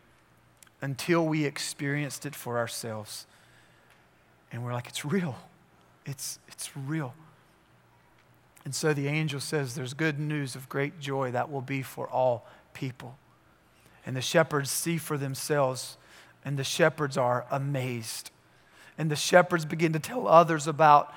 until 0.82 1.26
we 1.26 1.46
experienced 1.46 2.26
it 2.26 2.36
for 2.36 2.58
ourselves. 2.58 3.26
And 4.52 4.66
we're 4.66 4.74
like, 4.74 4.88
it's 4.88 5.06
real. 5.06 5.38
It's, 6.06 6.38
it's 6.50 6.76
real. 6.76 7.14
And 8.66 8.76
so 8.76 8.94
the 8.94 9.08
angel 9.08 9.40
says 9.40 9.76
there's 9.76 9.94
good 9.94 10.20
news 10.20 10.56
of 10.56 10.68
great 10.68 11.00
joy 11.00 11.32
that 11.32 11.50
will 11.50 11.62
be 11.62 11.84
for 11.84 12.06
all 12.10 12.46
people. 12.74 13.18
And 14.06 14.14
the 14.14 14.22
shepherds 14.22 14.70
see 14.70 14.98
for 14.98 15.18
themselves, 15.18 15.96
and 16.44 16.60
the 16.60 16.66
shepherds 16.66 17.16
are 17.16 17.46
amazed. 17.50 18.32
And 18.98 19.12
the 19.12 19.16
shepherds 19.16 19.66
begin 19.66 19.94
to 19.94 20.00
tell 20.00 20.28
others 20.28 20.68
about 20.68 21.14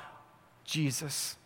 Jesus, 0.64 1.36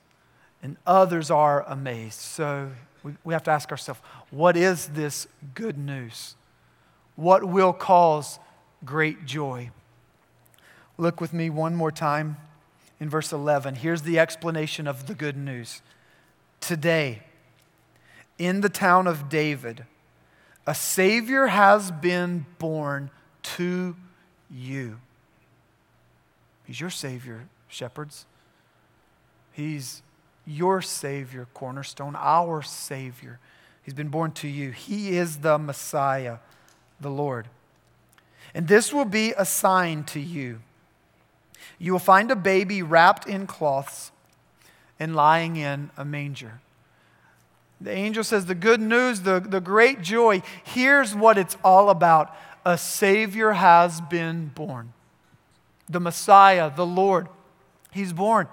and 0.62 0.76
others 0.86 1.30
are 1.30 1.64
amazed. 1.68 2.18
So 2.20 2.70
we, 3.02 3.14
we 3.22 3.32
have 3.34 3.44
to 3.44 3.50
ask 3.50 3.70
ourselves 3.70 4.00
what 4.30 4.56
is 4.56 4.88
this 4.88 5.28
good 5.54 5.78
news? 5.78 6.34
what 7.16 7.44
will 7.44 7.72
cause 7.72 8.38
great 8.84 9.24
joy. 9.24 9.70
Look 10.96 11.20
with 11.20 11.32
me 11.32 11.50
one 11.50 11.74
more 11.74 11.92
time 11.92 12.36
in 13.00 13.08
verse 13.08 13.32
11. 13.32 13.76
Here's 13.76 14.02
the 14.02 14.18
explanation 14.18 14.86
of 14.86 15.06
the 15.06 15.14
good 15.14 15.36
news. 15.36 15.82
Today, 16.60 17.22
in 18.38 18.60
the 18.60 18.68
town 18.68 19.06
of 19.06 19.28
David, 19.28 19.84
a 20.66 20.74
Savior 20.74 21.48
has 21.48 21.90
been 21.90 22.46
born 22.58 23.10
to 23.42 23.96
you. 24.50 24.98
He's 26.64 26.81
your 26.81 26.90
Savior, 26.90 27.48
shepherds. 27.68 28.27
He's 29.53 30.03
your 30.46 30.83
Savior, 30.83 31.46
cornerstone, 31.55 32.16
our 32.16 32.62
Savior. 32.62 33.38
He's 33.83 33.94
been 33.94 34.09
born 34.09 34.33
to 34.33 34.48
you. 34.48 34.70
He 34.70 35.16
is 35.16 35.38
the 35.38 35.59
Messiah 35.59 36.38
the 37.00 37.11
Lord. 37.11 37.48
And 38.55 38.68
this 38.68 38.92
will 38.92 39.05
be 39.05 39.33
a 39.37 39.44
sign 39.44 40.05
to 40.05 40.20
you. 40.20 40.61
You 41.79 41.92
will 41.92 41.98
find 41.98 42.31
a 42.31 42.37
baby 42.37 42.83
wrapped 42.83 43.27
in 43.27 43.46
cloths 43.46 44.12
and 44.98 45.14
lying 45.14 45.57
in 45.57 45.90
a 45.96 46.05
manger. 46.05 46.61
The 47.81 47.90
angel 47.90 48.24
says, 48.24 48.46
The 48.46 48.55
good 48.55 48.81
news, 48.81 49.22
the, 49.22 49.40
the 49.40 49.61
great 49.61 50.03
joy, 50.03 50.42
here's 50.62 51.14
what 51.14 51.38
it's 51.38 51.57
all 51.64 51.90
about. 51.90 52.35
A 52.64 52.79
Savior 52.79 53.53
has 53.53 54.00
been 54.00 54.48
born. 54.48 54.92
The 55.88 56.00
Messiah, 56.00 56.70
the 56.74 56.86
Lord, 56.86 57.28
He's 57.90 58.12
born. 58.12 58.48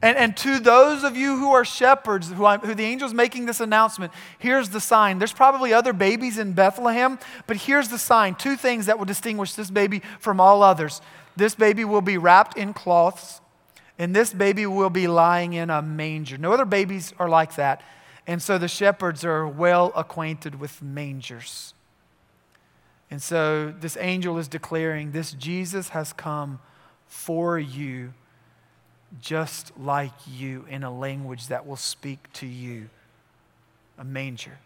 And, 0.00 0.16
and 0.16 0.36
to 0.38 0.60
those 0.60 1.02
of 1.02 1.16
you 1.16 1.36
who 1.36 1.50
are 1.52 1.64
shepherds, 1.64 2.30
who, 2.30 2.46
who 2.46 2.74
the 2.74 2.84
angel's 2.84 3.14
making 3.14 3.46
this 3.46 3.60
announcement, 3.60 4.12
here's 4.38 4.68
the 4.68 4.80
sign. 4.80 5.18
There's 5.18 5.32
probably 5.32 5.72
other 5.72 5.92
babies 5.92 6.38
in 6.38 6.52
Bethlehem, 6.52 7.18
but 7.48 7.56
here's 7.56 7.88
the 7.88 7.98
sign. 7.98 8.36
Two 8.36 8.56
things 8.56 8.86
that 8.86 8.98
will 8.98 9.06
distinguish 9.06 9.54
this 9.54 9.70
baby 9.70 10.02
from 10.20 10.40
all 10.40 10.62
others. 10.62 11.00
This 11.36 11.54
baby 11.54 11.84
will 11.84 12.00
be 12.00 12.16
wrapped 12.16 12.56
in 12.56 12.74
cloths, 12.74 13.40
and 13.98 14.14
this 14.14 14.32
baby 14.32 14.66
will 14.66 14.90
be 14.90 15.08
lying 15.08 15.54
in 15.54 15.68
a 15.68 15.82
manger. 15.82 16.38
No 16.38 16.52
other 16.52 16.64
babies 16.64 17.12
are 17.18 17.28
like 17.28 17.56
that. 17.56 17.82
And 18.26 18.40
so 18.40 18.58
the 18.58 18.68
shepherds 18.68 19.24
are 19.24 19.48
well 19.48 19.90
acquainted 19.96 20.60
with 20.60 20.80
mangers. 20.80 21.74
And 23.10 23.22
so 23.22 23.72
this 23.78 23.96
angel 23.98 24.38
is 24.38 24.48
declaring 24.48 25.12
this 25.12 25.32
Jesus 25.32 25.90
has 25.90 26.12
come 26.12 26.60
for 27.06 27.58
you 27.58 28.12
just 29.20 29.72
like 29.78 30.12
you 30.30 30.66
in 30.68 30.82
a 30.82 30.96
language 30.96 31.48
that 31.48 31.66
will 31.66 31.76
speak 31.76 32.30
to 32.34 32.46
you 32.46 32.90
a 33.96 34.04
manger. 34.04 34.58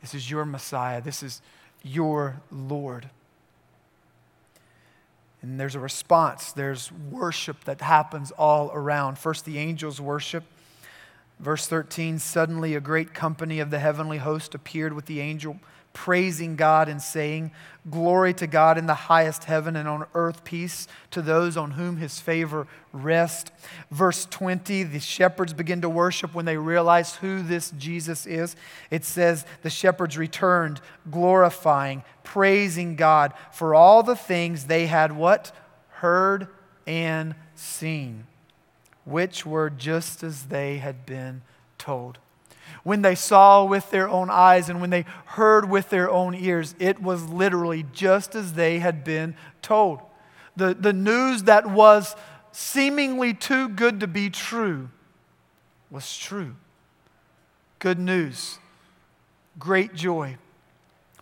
This 0.00 0.14
is 0.14 0.30
your 0.30 0.44
Messiah. 0.44 1.00
This 1.00 1.22
is 1.22 1.40
your 1.82 2.40
Lord. 2.50 3.08
And 5.40 5.60
there's 5.60 5.74
a 5.74 5.80
response, 5.80 6.52
there's 6.52 6.90
worship 6.90 7.64
that 7.64 7.80
happens 7.82 8.30
all 8.32 8.70
around. 8.72 9.18
First, 9.18 9.44
the 9.44 9.58
angels 9.58 10.00
worship. 10.00 10.44
Verse 11.38 11.66
13 11.66 12.18
Suddenly, 12.18 12.74
a 12.74 12.80
great 12.80 13.12
company 13.12 13.60
of 13.60 13.70
the 13.70 13.78
heavenly 13.78 14.18
host 14.18 14.54
appeared 14.54 14.94
with 14.94 15.06
the 15.06 15.20
angel 15.20 15.58
praising 15.94 16.56
God 16.56 16.90
and 16.90 17.00
saying, 17.00 17.52
Glory 17.88 18.34
to 18.34 18.46
God 18.46 18.76
in 18.78 18.86
the 18.86 18.94
highest 18.94 19.44
heaven 19.44 19.76
and 19.76 19.86
on 19.88 20.06
earth 20.14 20.42
peace 20.44 20.88
to 21.10 21.22
those 21.22 21.56
on 21.56 21.72
whom 21.72 21.98
his 21.98 22.18
favor 22.18 22.66
rests. 22.92 23.50
Verse 23.90 24.24
20, 24.26 24.84
the 24.84 25.00
shepherds 25.00 25.52
begin 25.52 25.82
to 25.82 25.88
worship 25.88 26.34
when 26.34 26.46
they 26.46 26.56
realize 26.56 27.16
who 27.16 27.42
this 27.42 27.70
Jesus 27.72 28.26
is. 28.26 28.56
It 28.90 29.04
says, 29.04 29.44
The 29.62 29.70
shepherds 29.70 30.18
returned, 30.18 30.80
glorifying, 31.10 32.04
praising 32.22 32.96
God 32.96 33.32
for 33.52 33.74
all 33.74 34.02
the 34.02 34.16
things 34.16 34.64
they 34.64 34.86
had 34.86 35.12
what? 35.12 35.52
Heard 35.88 36.48
and 36.86 37.34
seen, 37.54 38.26
which 39.04 39.44
were 39.46 39.70
just 39.70 40.22
as 40.22 40.44
they 40.44 40.78
had 40.78 41.06
been 41.06 41.42
told 41.76 42.18
when 42.84 43.02
they 43.02 43.14
saw 43.14 43.64
with 43.64 43.90
their 43.90 44.08
own 44.08 44.30
eyes 44.30 44.68
and 44.68 44.80
when 44.80 44.90
they 44.90 45.04
heard 45.24 45.68
with 45.68 45.90
their 45.90 46.08
own 46.08 46.34
ears. 46.34 46.74
It 46.78 47.02
was 47.02 47.28
literally 47.28 47.84
just 47.92 48.34
as 48.34 48.52
they 48.52 48.78
had 48.78 49.02
been 49.02 49.34
told. 49.62 50.00
The, 50.54 50.74
the 50.74 50.92
news 50.92 51.44
that 51.44 51.68
was 51.68 52.14
seemingly 52.52 53.34
too 53.34 53.68
good 53.68 54.00
to 54.00 54.06
be 54.06 54.30
true 54.30 54.90
was 55.90 56.16
true. 56.16 56.54
Good 57.80 57.98
news, 57.98 58.58
great 59.58 59.94
joy 59.94 60.36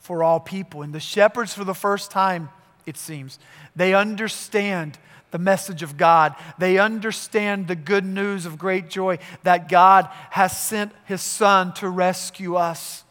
for 0.00 0.22
all 0.22 0.40
people. 0.40 0.82
And 0.82 0.92
the 0.92 1.00
shepherds, 1.00 1.54
for 1.54 1.64
the 1.64 1.74
first 1.74 2.10
time, 2.10 2.50
it 2.84 2.96
seems, 2.96 3.38
they 3.74 3.94
understand 3.94 4.98
the 5.32 5.38
message 5.38 5.82
of 5.82 5.96
God. 5.96 6.36
They 6.58 6.78
understand 6.78 7.66
the 7.66 7.74
good 7.74 8.04
news 8.04 8.46
of 8.46 8.58
great 8.58 8.88
joy 8.88 9.18
that 9.42 9.68
God 9.68 10.08
has 10.30 10.56
sent 10.56 10.92
His 11.06 11.20
Son 11.20 11.72
to 11.74 11.88
rescue 11.88 12.54
us, 12.54 13.02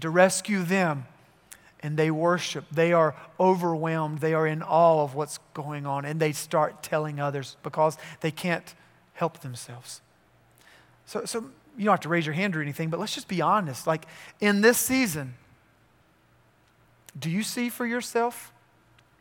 to 0.00 0.08
rescue 0.08 0.62
them. 0.62 1.04
And 1.80 1.98
they 1.98 2.10
worship. 2.10 2.64
They 2.72 2.94
are 2.94 3.14
overwhelmed. 3.38 4.20
They 4.20 4.32
are 4.32 4.46
in 4.46 4.62
awe 4.62 5.02
of 5.02 5.14
what's 5.14 5.38
going 5.52 5.84
on. 5.84 6.06
And 6.06 6.18
they 6.18 6.32
start 6.32 6.82
telling 6.82 7.20
others 7.20 7.58
because 7.62 7.98
they 8.20 8.30
can't 8.30 8.74
help 9.12 9.40
themselves. 9.40 10.00
So, 11.04 11.26
so 11.26 11.50
you 11.76 11.84
don't 11.84 11.92
have 11.92 12.00
to 12.00 12.08
raise 12.08 12.24
your 12.24 12.34
hand 12.34 12.56
or 12.56 12.62
anything, 12.62 12.88
but 12.88 12.98
let's 12.98 13.14
just 13.14 13.28
be 13.28 13.42
honest. 13.42 13.86
Like 13.86 14.06
in 14.40 14.62
this 14.62 14.78
season, 14.78 15.34
do 17.18 17.28
you 17.28 17.42
see 17.42 17.68
for 17.68 17.84
yourself? 17.84 18.53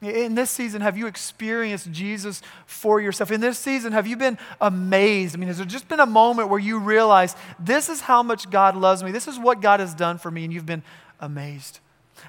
In 0.03 0.35
this 0.35 0.49
season, 0.49 0.81
have 0.81 0.97
you 0.97 1.07
experienced 1.07 1.91
Jesus 1.91 2.41
for 2.65 2.99
yourself? 2.99 3.31
In 3.31 3.41
this 3.41 3.57
season, 3.57 3.93
have 3.93 4.05
you 4.05 4.17
been 4.17 4.37
amazed? 4.59 5.35
I 5.35 5.39
mean, 5.39 5.47
has 5.47 5.57
there 5.57 5.65
just 5.65 5.87
been 5.87 5.99
a 5.99 6.05
moment 6.05 6.49
where 6.49 6.59
you 6.59 6.79
realize 6.79 7.35
this 7.59 7.89
is 7.89 8.01
how 8.01 8.21
much 8.21 8.49
God 8.49 8.75
loves 8.75 9.03
me? 9.03 9.11
This 9.11 9.27
is 9.27 9.39
what 9.39 9.61
God 9.61 9.79
has 9.79 9.93
done 9.93 10.17
for 10.17 10.29
me, 10.29 10.43
and 10.43 10.53
you've 10.53 10.65
been 10.65 10.83
amazed? 11.19 11.79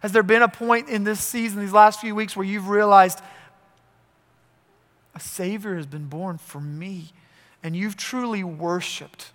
Has 0.03 0.13
there 0.13 0.23
been 0.23 0.43
a 0.43 0.49
point 0.49 0.89
in 0.89 1.05
this 1.05 1.21
season, 1.21 1.61
these 1.61 1.73
last 1.73 2.01
few 2.01 2.15
weeks, 2.15 2.37
where 2.37 2.47
you've 2.47 2.69
realized 2.69 3.21
a 5.15 5.21
Savior 5.21 5.77
has 5.77 5.87
been 5.87 6.07
born 6.07 6.39
for 6.39 6.61
me, 6.61 7.11
and 7.63 7.75
you've 7.75 7.97
truly 7.97 8.45
worshiped? 8.45 9.33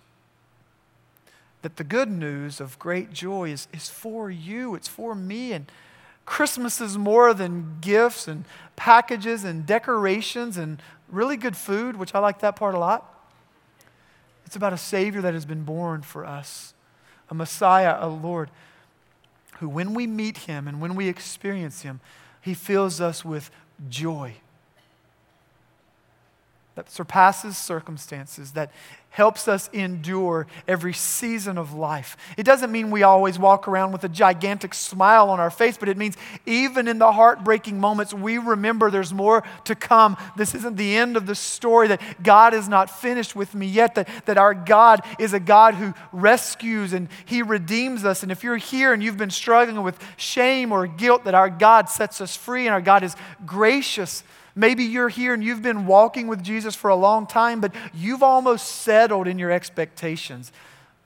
That 1.62 1.76
the 1.76 1.84
good 1.84 2.10
news 2.10 2.60
of 2.60 2.78
great 2.78 3.12
joy 3.12 3.50
is, 3.50 3.68
is 3.72 3.90
for 3.90 4.30
you, 4.30 4.74
it's 4.74 4.88
for 4.88 5.14
me, 5.14 5.52
and 5.52 5.70
Christmas 6.30 6.80
is 6.80 6.96
more 6.96 7.34
than 7.34 7.78
gifts 7.80 8.28
and 8.28 8.44
packages 8.76 9.42
and 9.42 9.66
decorations 9.66 10.56
and 10.56 10.80
really 11.08 11.36
good 11.36 11.56
food, 11.56 11.96
which 11.96 12.14
I 12.14 12.20
like 12.20 12.38
that 12.38 12.54
part 12.54 12.76
a 12.76 12.78
lot. 12.78 13.04
It's 14.46 14.54
about 14.54 14.72
a 14.72 14.78
Savior 14.78 15.20
that 15.22 15.34
has 15.34 15.44
been 15.44 15.64
born 15.64 16.02
for 16.02 16.24
us, 16.24 16.72
a 17.30 17.34
Messiah, 17.34 17.96
a 17.98 18.06
Lord, 18.06 18.48
who, 19.58 19.68
when 19.68 19.92
we 19.92 20.06
meet 20.06 20.38
Him 20.38 20.68
and 20.68 20.80
when 20.80 20.94
we 20.94 21.08
experience 21.08 21.82
Him, 21.82 21.98
He 22.40 22.54
fills 22.54 23.00
us 23.00 23.24
with 23.24 23.50
joy 23.88 24.36
that 26.80 26.90
surpasses 26.90 27.58
circumstances, 27.58 28.52
that 28.52 28.72
helps 29.10 29.48
us 29.48 29.68
endure 29.74 30.46
every 30.66 30.94
season 30.94 31.58
of 31.58 31.74
life. 31.74 32.16
It 32.38 32.44
doesn't 32.44 32.72
mean 32.72 32.90
we 32.90 33.02
always 33.02 33.38
walk 33.38 33.68
around 33.68 33.92
with 33.92 34.02
a 34.04 34.08
gigantic 34.08 34.72
smile 34.72 35.28
on 35.28 35.40
our 35.40 35.50
face, 35.50 35.76
but 35.76 35.90
it 35.90 35.98
means 35.98 36.16
even 36.46 36.88
in 36.88 36.98
the 36.98 37.12
heartbreaking 37.12 37.78
moments, 37.78 38.14
we 38.14 38.38
remember 38.38 38.90
there's 38.90 39.12
more 39.12 39.42
to 39.64 39.74
come. 39.74 40.16
This 40.36 40.54
isn't 40.54 40.76
the 40.76 40.96
end 40.96 41.18
of 41.18 41.26
the 41.26 41.34
story, 41.34 41.88
that 41.88 42.00
God 42.22 42.54
is 42.54 42.66
not 42.66 42.88
finished 42.88 43.36
with 43.36 43.54
me 43.54 43.66
yet, 43.66 43.96
that, 43.96 44.08
that 44.24 44.38
our 44.38 44.54
God 44.54 45.02
is 45.18 45.34
a 45.34 45.40
God 45.40 45.74
who 45.74 45.92
rescues 46.12 46.94
and 46.94 47.08
He 47.26 47.42
redeems 47.42 48.06
us. 48.06 48.22
And 48.22 48.32
if 48.32 48.42
you're 48.42 48.56
here 48.56 48.94
and 48.94 49.02
you've 49.02 49.18
been 49.18 49.28
struggling 49.28 49.82
with 49.82 49.98
shame 50.16 50.72
or 50.72 50.86
guilt, 50.86 51.24
that 51.24 51.34
our 51.34 51.50
God 51.50 51.90
sets 51.90 52.22
us 52.22 52.36
free 52.36 52.66
and 52.66 52.72
our 52.72 52.80
God 52.80 53.02
is 53.02 53.16
gracious 53.44 54.22
Maybe 54.54 54.84
you're 54.84 55.08
here 55.08 55.32
and 55.32 55.42
you've 55.42 55.62
been 55.62 55.86
walking 55.86 56.26
with 56.26 56.42
Jesus 56.42 56.74
for 56.74 56.90
a 56.90 56.96
long 56.96 57.26
time, 57.26 57.60
but 57.60 57.74
you've 57.94 58.22
almost 58.22 58.66
settled 58.66 59.28
in 59.28 59.38
your 59.38 59.50
expectations. 59.50 60.52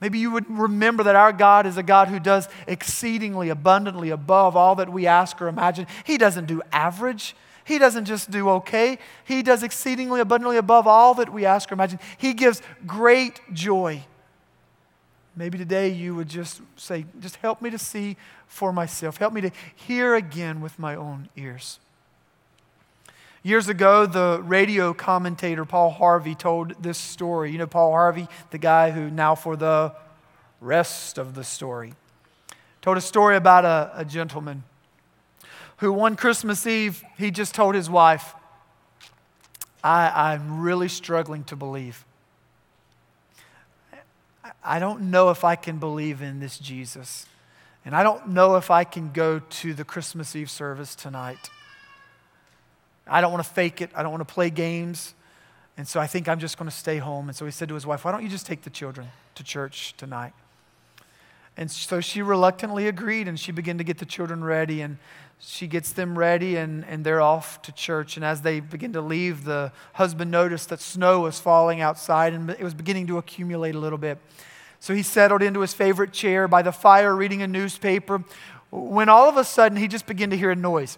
Maybe 0.01 0.19
you 0.19 0.31
would 0.31 0.49
remember 0.49 1.03
that 1.03 1.15
our 1.15 1.31
God 1.31 1.65
is 1.65 1.77
a 1.77 1.83
God 1.83 2.09
who 2.09 2.19
does 2.19 2.49
exceedingly 2.67 3.49
abundantly 3.49 4.09
above 4.09 4.55
all 4.55 4.75
that 4.75 4.91
we 4.91 5.07
ask 5.07 5.41
or 5.41 5.47
imagine. 5.47 5.87
He 6.03 6.17
doesn't 6.17 6.45
do 6.45 6.61
average. 6.71 7.35
He 7.63 7.79
doesn't 7.79 8.05
just 8.05 8.29
do 8.29 8.49
okay. 8.49 8.99
He 9.23 9.41
does 9.41 9.63
exceedingly 9.63 10.19
abundantly 10.19 10.57
above 10.57 10.85
all 10.85 11.15
that 11.15 11.31
we 11.31 11.45
ask 11.45 11.71
or 11.71 11.73
imagine. 11.73 11.99
He 12.17 12.33
gives 12.33 12.61
great 12.85 13.41
joy. 13.53 14.03
Maybe 15.35 15.57
today 15.57 15.89
you 15.89 16.15
would 16.15 16.29
just 16.29 16.61
say, 16.75 17.05
just 17.19 17.37
help 17.37 17.61
me 17.61 17.69
to 17.69 17.79
see 17.79 18.17
for 18.47 18.71
myself. 18.71 19.17
Help 19.17 19.33
me 19.33 19.41
to 19.41 19.51
hear 19.75 20.15
again 20.15 20.61
with 20.61 20.77
my 20.77 20.95
own 20.95 21.29
ears. 21.35 21.79
Years 23.45 23.69
ago, 23.69 24.07
the 24.07 24.41
radio 24.43 24.91
commentator 24.91 25.65
Paul 25.65 25.91
Harvey 25.91 26.33
told 26.33 26.81
this 26.81 26.97
story. 26.97 27.51
You 27.51 27.59
know, 27.59 27.67
Paul 27.67 27.91
Harvey, 27.91 28.27
the 28.49 28.57
guy 28.57 28.89
who 28.89 29.11
now, 29.11 29.35
for 29.35 29.55
the 29.55 29.93
rest 30.59 31.19
of 31.19 31.35
the 31.35 31.43
story, 31.43 31.93
told 32.81 32.97
a 32.97 33.01
story 33.01 33.35
about 33.35 33.63
a, 33.63 33.91
a 33.97 34.03
gentleman 34.03 34.63
who 35.77 35.93
one 35.93 36.15
Christmas 36.15 36.65
Eve, 36.65 37.03
he 37.19 37.29
just 37.29 37.53
told 37.53 37.75
his 37.75 37.87
wife, 37.87 38.33
I, 39.83 40.31
I'm 40.33 40.61
really 40.61 40.87
struggling 40.87 41.43
to 41.43 41.55
believe. 41.55 42.03
I 44.63 44.79
don't 44.79 45.11
know 45.11 45.29
if 45.29 45.43
I 45.43 45.55
can 45.55 45.77
believe 45.77 46.23
in 46.23 46.39
this 46.39 46.57
Jesus. 46.57 47.27
And 47.85 47.95
I 47.95 48.01
don't 48.01 48.29
know 48.29 48.55
if 48.55 48.71
I 48.71 48.85
can 48.85 49.11
go 49.11 49.37
to 49.37 49.75
the 49.75 49.83
Christmas 49.83 50.35
Eve 50.35 50.49
service 50.49 50.95
tonight. 50.95 51.51
I 53.07 53.21
don't 53.21 53.31
want 53.31 53.43
to 53.43 53.49
fake 53.49 53.81
it. 53.81 53.91
I 53.95 54.03
don't 54.03 54.11
want 54.11 54.27
to 54.27 54.33
play 54.33 54.49
games. 54.49 55.13
And 55.77 55.87
so 55.87 55.99
I 55.99 56.07
think 56.07 56.29
I'm 56.29 56.39
just 56.39 56.57
going 56.57 56.69
to 56.69 56.75
stay 56.75 56.97
home. 56.97 57.27
And 57.27 57.35
so 57.35 57.45
he 57.45 57.51
said 57.51 57.69
to 57.69 57.75
his 57.75 57.85
wife, 57.85 58.05
Why 58.05 58.11
don't 58.11 58.23
you 58.23 58.29
just 58.29 58.45
take 58.45 58.63
the 58.63 58.69
children 58.69 59.07
to 59.35 59.43
church 59.43 59.93
tonight? 59.97 60.33
And 61.57 61.71
so 61.71 62.01
she 62.01 62.21
reluctantly 62.21 62.87
agreed, 62.87 63.27
and 63.27 63.39
she 63.39 63.51
began 63.51 63.77
to 63.77 63.83
get 63.83 63.97
the 63.97 64.05
children 64.05 64.43
ready. 64.43 64.81
And 64.81 64.97
she 65.39 65.67
gets 65.67 65.91
them 65.91 66.17
ready, 66.17 66.55
and, 66.55 66.85
and 66.85 67.05
they're 67.05 67.21
off 67.21 67.61
to 67.63 67.71
church. 67.71 68.15
And 68.15 68.25
as 68.25 68.41
they 68.41 68.59
begin 68.59 68.93
to 68.93 69.01
leave, 69.01 69.43
the 69.43 69.71
husband 69.93 70.31
noticed 70.31 70.69
that 70.69 70.79
snow 70.79 71.21
was 71.21 71.39
falling 71.39 71.81
outside, 71.81 72.33
and 72.33 72.49
it 72.49 72.63
was 72.63 72.73
beginning 72.73 73.07
to 73.07 73.17
accumulate 73.17 73.75
a 73.75 73.79
little 73.79 73.97
bit. 73.97 74.17
So 74.79 74.93
he 74.93 75.03
settled 75.03 75.41
into 75.41 75.61
his 75.61 75.73
favorite 75.73 76.13
chair 76.13 76.47
by 76.47 76.61
the 76.61 76.71
fire, 76.71 77.15
reading 77.15 77.41
a 77.41 77.47
newspaper, 77.47 78.23
when 78.71 79.09
all 79.09 79.27
of 79.27 79.37
a 79.37 79.43
sudden 79.43 79.77
he 79.77 79.87
just 79.87 80.05
began 80.05 80.29
to 80.29 80.37
hear 80.37 80.51
a 80.51 80.55
noise. 80.55 80.97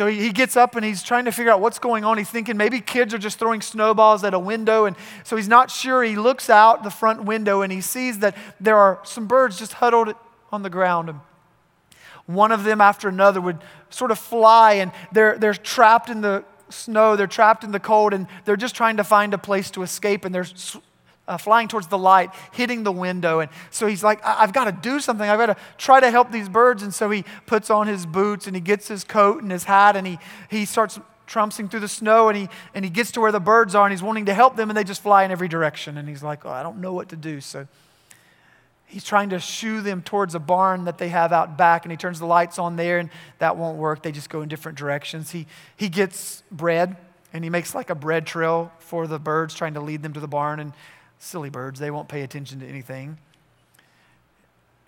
So 0.00 0.06
he 0.06 0.32
gets 0.32 0.56
up 0.56 0.76
and 0.76 0.82
he's 0.82 1.02
trying 1.02 1.26
to 1.26 1.30
figure 1.30 1.52
out 1.52 1.60
what's 1.60 1.78
going 1.78 2.04
on. 2.04 2.16
He's 2.16 2.30
thinking 2.30 2.56
maybe 2.56 2.80
kids 2.80 3.12
are 3.12 3.18
just 3.18 3.38
throwing 3.38 3.60
snowballs 3.60 4.24
at 4.24 4.32
a 4.32 4.38
window. 4.38 4.86
And 4.86 4.96
so 5.24 5.36
he's 5.36 5.46
not 5.46 5.70
sure. 5.70 6.02
He 6.02 6.16
looks 6.16 6.48
out 6.48 6.84
the 6.84 6.90
front 6.90 7.24
window 7.24 7.60
and 7.60 7.70
he 7.70 7.82
sees 7.82 8.20
that 8.20 8.34
there 8.58 8.78
are 8.78 8.98
some 9.04 9.26
birds 9.26 9.58
just 9.58 9.74
huddled 9.74 10.14
on 10.50 10.62
the 10.62 10.70
ground. 10.70 11.10
And 11.10 11.20
one 12.24 12.50
of 12.50 12.64
them 12.64 12.80
after 12.80 13.10
another 13.10 13.42
would 13.42 13.58
sort 13.90 14.10
of 14.10 14.18
fly 14.18 14.72
and 14.72 14.90
they're, 15.12 15.36
they're 15.36 15.52
trapped 15.52 16.08
in 16.08 16.22
the 16.22 16.44
snow, 16.70 17.14
they're 17.14 17.26
trapped 17.26 17.62
in 17.62 17.70
the 17.70 17.78
cold, 17.78 18.14
and 18.14 18.26
they're 18.46 18.56
just 18.56 18.74
trying 18.74 18.96
to 18.96 19.04
find 19.04 19.34
a 19.34 19.38
place 19.38 19.70
to 19.72 19.82
escape. 19.82 20.24
And 20.24 20.34
they're 20.34 20.46
uh, 21.28 21.36
flying 21.36 21.68
towards 21.68 21.86
the 21.86 21.98
light, 21.98 22.30
hitting 22.52 22.82
the 22.82 22.92
window. 22.92 23.40
And 23.40 23.50
so 23.70 23.86
he's 23.86 24.02
like, 24.02 24.24
I- 24.24 24.40
have 24.40 24.52
got 24.52 24.64
to 24.64 24.72
do 24.72 25.00
something. 25.00 25.28
I've 25.28 25.38
got 25.38 25.46
to 25.46 25.56
try 25.78 26.00
to 26.00 26.10
help 26.10 26.32
these 26.32 26.48
birds. 26.48 26.82
And 26.82 26.92
so 26.92 27.10
he 27.10 27.24
puts 27.46 27.70
on 27.70 27.86
his 27.86 28.06
boots 28.06 28.46
and 28.46 28.56
he 28.56 28.60
gets 28.60 28.88
his 28.88 29.04
coat 29.04 29.42
and 29.42 29.50
his 29.50 29.64
hat 29.64 29.96
and 29.96 30.06
he, 30.06 30.18
he 30.50 30.64
starts 30.64 30.98
trouncing 31.26 31.68
through 31.68 31.80
the 31.80 31.88
snow 31.88 32.28
and 32.28 32.36
he, 32.36 32.48
and 32.74 32.84
he 32.84 32.90
gets 32.90 33.12
to 33.12 33.20
where 33.20 33.30
the 33.30 33.40
birds 33.40 33.74
are 33.74 33.86
and 33.86 33.92
he's 33.92 34.02
wanting 34.02 34.26
to 34.26 34.34
help 34.34 34.56
them 34.56 34.68
and 34.68 34.76
they 34.76 34.82
just 34.82 35.02
fly 35.02 35.22
in 35.22 35.30
every 35.30 35.46
direction. 35.46 35.96
And 35.96 36.08
he's 36.08 36.22
like, 36.22 36.44
oh, 36.44 36.50
I 36.50 36.62
don't 36.64 36.78
know 36.78 36.92
what 36.92 37.10
to 37.10 37.16
do. 37.16 37.40
So 37.40 37.68
he's 38.86 39.04
trying 39.04 39.30
to 39.30 39.38
shoo 39.38 39.80
them 39.80 40.02
towards 40.02 40.34
a 40.34 40.40
barn 40.40 40.84
that 40.86 40.98
they 40.98 41.08
have 41.10 41.32
out 41.32 41.56
back 41.56 41.84
and 41.84 41.92
he 41.92 41.96
turns 41.96 42.18
the 42.18 42.26
lights 42.26 42.58
on 42.58 42.74
there 42.74 42.98
and 42.98 43.08
that 43.38 43.56
won't 43.56 43.78
work. 43.78 44.02
They 44.02 44.10
just 44.10 44.28
go 44.28 44.42
in 44.42 44.48
different 44.48 44.76
directions. 44.76 45.30
He, 45.30 45.46
he 45.76 45.88
gets 45.88 46.42
bread 46.50 46.96
and 47.32 47.44
he 47.44 47.50
makes 47.50 47.72
like 47.72 47.90
a 47.90 47.94
bread 47.94 48.26
trail 48.26 48.72
for 48.80 49.06
the 49.06 49.20
birds, 49.20 49.54
trying 49.54 49.74
to 49.74 49.80
lead 49.80 50.02
them 50.02 50.12
to 50.14 50.20
the 50.20 50.26
barn. 50.26 50.58
And 50.58 50.72
Silly 51.20 51.50
birds, 51.50 51.78
they 51.78 51.90
won't 51.90 52.08
pay 52.08 52.22
attention 52.22 52.60
to 52.60 52.66
anything. 52.66 53.18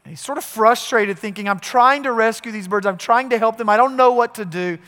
And 0.03 0.11
he's 0.11 0.21
sort 0.21 0.39
of 0.39 0.45
frustrated, 0.45 1.19
thinking, 1.19 1.47
I'm 1.47 1.61
trying 1.61 2.05
to 2.05 2.13
rescue 2.13 2.51
these 2.51 2.67
birds, 2.67 2.87
I'm 2.87 2.97
trying 2.97 3.31
to 3.31 3.39
help 3.39 3.59
them, 3.59 3.69
I 3.69 3.77
don't 3.77 3.97
know 3.97 4.13
what 4.13 4.35
to 4.37 4.47
do. 4.47 4.79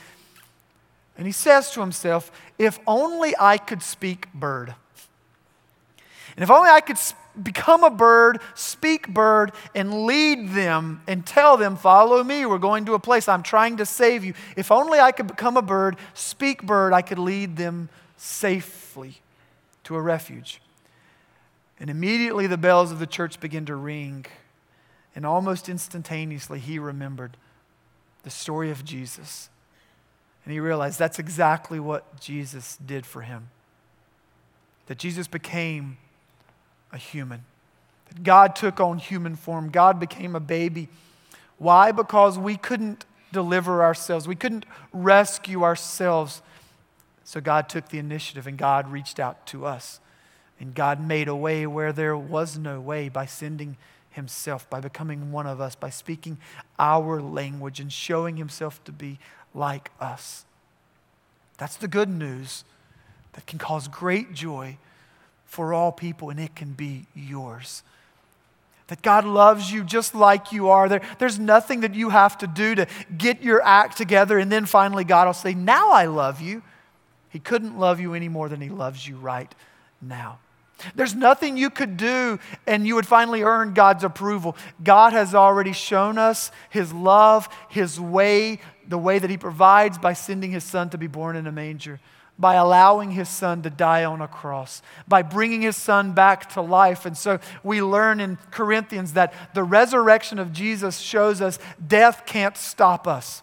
And 1.17 1.27
he 1.27 1.33
says 1.33 1.71
to 1.73 1.81
himself, 1.81 2.33
If 2.59 2.81
only 2.87 3.35
I 3.39 3.59
could 3.59 3.83
speak 3.83 4.33
bird. 4.33 4.75
And 6.35 6.43
if 6.43 6.51
only 6.51 6.71
I 6.71 6.81
could 6.81 6.97
become 7.41 7.85
a 7.85 7.91
bird, 7.91 8.41
speak 8.55 9.07
bird, 9.09 9.53
and 9.75 10.07
lead 10.07 10.49
them 10.49 11.03
and 11.07 11.27
tell 11.27 11.59
them, 11.59 11.77
Follow 11.77 12.25
me, 12.25 12.47
we're 12.47 12.57
going 12.57 12.87
to 12.87 12.95
a 12.95 12.99
place, 12.99 13.29
I'm 13.29 13.43
trying 13.43 13.77
to 13.77 13.87
save 13.87 14.25
you. 14.25 14.33
If 14.57 14.73
only 14.73 14.99
I 14.99 15.13
could 15.13 15.27
become 15.27 15.59
a 15.59 15.63
bird, 15.63 15.99
speak 16.15 16.63
bird, 16.63 16.95
I 16.95 17.03
could 17.03 17.19
lead 17.19 17.59
them 17.59 17.91
safely 18.17 19.21
to 19.85 19.95
a 19.95 20.01
refuge. 20.01 20.63
And 21.79 21.91
immediately 21.91 22.47
the 22.47 22.57
bells 22.57 22.93
of 22.93 22.99
the 22.99 23.07
church 23.07 23.41
began 23.41 23.65
to 23.67 23.75
ring. 23.75 24.27
And 25.15 25.27
almost 25.27 25.69
instantaneously, 25.69 26.59
he 26.59 26.79
remembered 26.79 27.37
the 28.23 28.31
story 28.31 28.71
of 28.71 28.85
Jesus. 28.85 29.49
And 30.45 30.53
he 30.53 30.61
realized 30.61 30.99
that's 30.99 31.19
exactly 31.19 31.81
what 31.81 32.21
Jesus 32.21 32.77
did 32.85 33.07
for 33.07 33.23
him. 33.23 33.49
That 34.87 34.99
Jesus 34.99 35.27
became 35.27 35.97
a 36.93 36.99
human. 36.99 37.45
That 38.09 38.23
God 38.23 38.55
took 38.55 38.81
on 38.81 38.99
human 38.99 39.37
form. 39.37 39.71
God 39.71 39.99
became 39.99 40.37
a 40.37 40.41
baby. 40.41 40.89
Why? 41.59 41.93
Because 41.93 42.39
we 42.39 42.57
couldn't 42.57 43.05
deliver 43.33 43.83
ourselves, 43.83 44.29
we 44.29 44.37
couldn't 44.37 44.65
rescue 44.93 45.65
ourselves. 45.65 46.41
So 47.25 47.41
God 47.41 47.69
took 47.69 47.89
the 47.89 47.99
initiative 47.99 48.47
and 48.47 48.57
God 48.57 48.91
reached 48.91 49.19
out 49.19 49.47
to 49.49 49.67
us. 49.67 49.99
And 50.61 50.75
God 50.75 51.05
made 51.05 51.29
a 51.29 51.37
way 51.37 51.67
where 51.67 51.93
there 51.93 52.17
was 52.17 52.57
no 52.59 52.81
way 52.81 53.09
by 53.09 53.27
sending 53.27 53.77
Himself, 54.11 54.69
by 54.71 54.81
becoming 54.81 55.33
one 55.33 55.47
of 55.47 55.61
us, 55.61 55.75
by 55.75 55.91
speaking 55.91 56.39
our 56.79 57.21
language 57.21 57.81
and 57.81 57.93
showing 57.93 58.37
Himself 58.37 58.83
to 58.85 58.93
be 58.93 59.19
like 59.53 59.91
us. 60.01 60.45
That's 61.59 61.77
the 61.77 61.89
good 61.89 62.09
news 62.09 62.65
that 63.33 63.47
can 63.47 63.59
cause 63.59 63.89
great 63.89 64.33
joy 64.33 64.79
for 65.45 65.75
all 65.75 65.93
people, 65.93 66.31
and 66.31 66.41
it 66.41 66.55
can 66.55 66.73
be 66.73 67.07
yours. 67.15 67.83
That 68.89 69.03
God 69.03 69.25
loves 69.25 69.73
you 69.73 69.83
just 69.83 70.15
like 70.15 70.53
you 70.53 70.69
are. 70.69 70.89
There, 70.89 71.01
there's 71.19 71.39
nothing 71.39 71.81
that 71.81 71.95
you 71.95 72.11
have 72.11 72.37
to 72.39 72.47
do 72.47 72.75
to 72.75 72.87
get 73.17 73.43
your 73.43 73.63
act 73.63 73.97
together, 73.97 74.39
and 74.39 74.53
then 74.53 74.67
finally 74.67 75.05
God 75.05 75.27
will 75.27 75.33
say, 75.33 75.55
Now 75.55 75.91
I 75.91 76.07
love 76.07 76.41
you. 76.41 76.63
He 77.31 77.39
couldn't 77.39 77.79
love 77.79 77.99
you 77.99 78.15
any 78.15 78.29
more 78.29 78.49
than 78.49 78.61
He 78.61 78.69
loves 78.69 79.07
you 79.07 79.17
right 79.17 79.53
now. 80.01 80.39
There's 80.95 81.15
nothing 81.15 81.57
you 81.57 81.71
could 81.71 81.97
do 81.97 82.39
and 82.67 82.87
you 82.87 82.97
would 82.97 83.07
finally 83.07 83.43
earn 83.43 83.75
God's 83.75 84.05
approval. 84.05 84.57
God 84.83 85.13
has 85.13 85.35
already 85.35 85.73
shown 85.73 86.19
us 86.19 86.51
His 86.69 86.93
love, 86.93 87.49
His 87.69 88.01
way, 88.01 88.61
the 88.87 88.99
way 88.99 89.19
that 89.19 89.31
He 89.31 89.39
provides 89.39 89.99
by 89.99 90.13
sending 90.13 90.51
His 90.51 90.65
Son 90.65 90.91
to 90.91 90.99
be 90.99 91.07
born 91.07 91.37
in 91.37 91.47
a 91.47 91.53
manger 91.53 92.01
by 92.39 92.55
allowing 92.55 93.13
his 93.13 93.29
son 93.29 93.63
to 93.63 93.71
die 93.71 94.05
on 94.05 94.21
a 94.21 94.29
cross, 94.29 94.83
by 95.07 95.23
bringing 95.23 95.63
his 95.63 95.77
son 95.77 96.13
back 96.13 96.53
to 96.55 96.61
life. 96.61 97.07
And 97.07 97.17
so 97.17 97.39
we 97.63 97.81
learn 97.81 98.21
in 98.21 98.39
Corinthians 98.51 99.13
that 99.13 99.33
the 99.55 99.63
resurrection 99.63 100.39
of 100.39 100.53
Jesus 100.53 100.99
shows 100.99 101.41
us 101.41 101.59
death 101.87 102.25
can't 102.27 102.57
stop 102.57 103.07
us. 103.07 103.43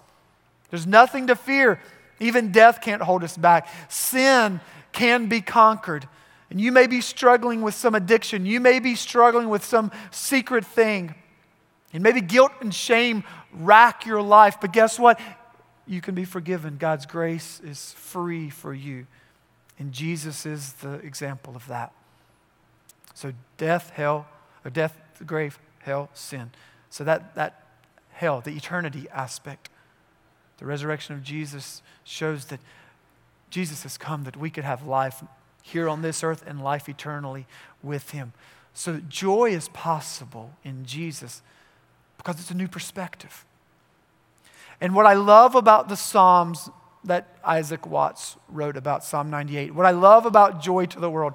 There's 0.69 0.87
nothing 0.87 1.27
to 1.27 1.35
fear. 1.35 1.79
Even 2.19 2.51
death 2.51 2.81
can't 2.81 3.01
hold 3.01 3.23
us 3.23 3.37
back. 3.37 3.69
Sin 3.89 4.59
can 4.91 5.27
be 5.27 5.41
conquered. 5.41 6.07
And 6.51 6.59
you 6.59 6.73
may 6.73 6.85
be 6.85 6.99
struggling 6.99 7.61
with 7.61 7.73
some 7.73 7.95
addiction. 7.95 8.45
You 8.45 8.59
may 8.59 8.79
be 8.79 8.93
struggling 8.93 9.47
with 9.47 9.63
some 9.63 9.89
secret 10.11 10.65
thing. 10.65 11.15
And 11.93 12.03
maybe 12.03 12.19
guilt 12.19 12.51
and 12.59 12.73
shame 12.73 13.23
rack 13.53 14.05
your 14.05 14.21
life. 14.21 14.57
But 14.59 14.73
guess 14.73 14.99
what? 14.99 15.17
You 15.87 16.01
can 16.01 16.13
be 16.13 16.25
forgiven. 16.25 16.75
God's 16.77 17.05
grace 17.05 17.61
is 17.63 17.93
free 17.93 18.49
for 18.49 18.73
you. 18.73 19.07
And 19.79 19.93
Jesus 19.93 20.45
is 20.45 20.73
the 20.73 20.95
example 20.95 21.55
of 21.55 21.65
that. 21.67 21.93
So 23.13 23.31
death, 23.57 23.91
hell, 23.91 24.27
or 24.65 24.71
death, 24.71 24.97
the 25.19 25.23
grave, 25.23 25.57
hell, 25.79 26.09
sin. 26.13 26.51
So 26.89 27.05
that, 27.05 27.33
that 27.35 27.63
hell, 28.11 28.41
the 28.41 28.51
eternity 28.51 29.07
aspect, 29.13 29.69
the 30.57 30.65
resurrection 30.65 31.15
of 31.15 31.23
Jesus 31.23 31.81
shows 32.03 32.45
that 32.47 32.59
Jesus 33.49 33.83
has 33.83 33.97
come 33.97 34.25
that 34.25 34.35
we 34.35 34.49
could 34.49 34.65
have 34.65 34.85
life 34.85 35.23
here 35.61 35.87
on 35.87 36.01
this 36.01 36.23
earth 36.23 36.43
and 36.45 36.63
life 36.63 36.89
eternally 36.89 37.45
with 37.83 38.11
Him. 38.11 38.33
So 38.73 39.01
joy 39.07 39.51
is 39.51 39.69
possible 39.69 40.53
in 40.63 40.85
Jesus 40.85 41.41
because 42.17 42.39
it's 42.39 42.51
a 42.51 42.55
new 42.55 42.67
perspective. 42.67 43.45
And 44.79 44.95
what 44.95 45.05
I 45.05 45.13
love 45.13 45.55
about 45.55 45.89
the 45.89 45.95
Psalms 45.95 46.69
that 47.03 47.37
Isaac 47.43 47.85
Watts 47.85 48.37
wrote 48.49 48.77
about, 48.77 49.03
Psalm 49.03 49.29
98, 49.29 49.73
what 49.73 49.85
I 49.85 49.91
love 49.91 50.25
about 50.25 50.61
joy 50.61 50.85
to 50.87 50.99
the 50.99 51.09
world 51.09 51.33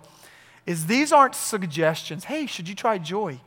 is 0.64 0.86
these 0.86 1.12
aren't 1.12 1.34
suggestions. 1.34 2.24
Hey, 2.24 2.46
should 2.46 2.68
you 2.68 2.74
try 2.74 2.98
joy? 2.98 3.40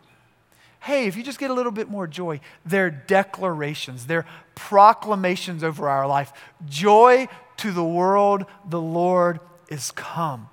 Hey, 0.81 1.07
if 1.07 1.17
you 1.17 1.23
just 1.23 1.39
get 1.39 1.51
a 1.51 1.53
little 1.53 1.71
bit 1.71 1.89
more 1.89 2.07
joy, 2.07 2.39
they're 2.65 2.89
declarations, 2.89 4.05
they're 4.05 4.25
proclamations 4.55 5.63
over 5.63 5.89
our 5.89 6.07
life. 6.07 6.31
Joy 6.65 7.27
to 7.57 7.71
the 7.71 7.83
world, 7.83 8.45
the 8.67 8.79
Lord 8.79 9.41
is 9.69 9.91
come. 9.91 10.49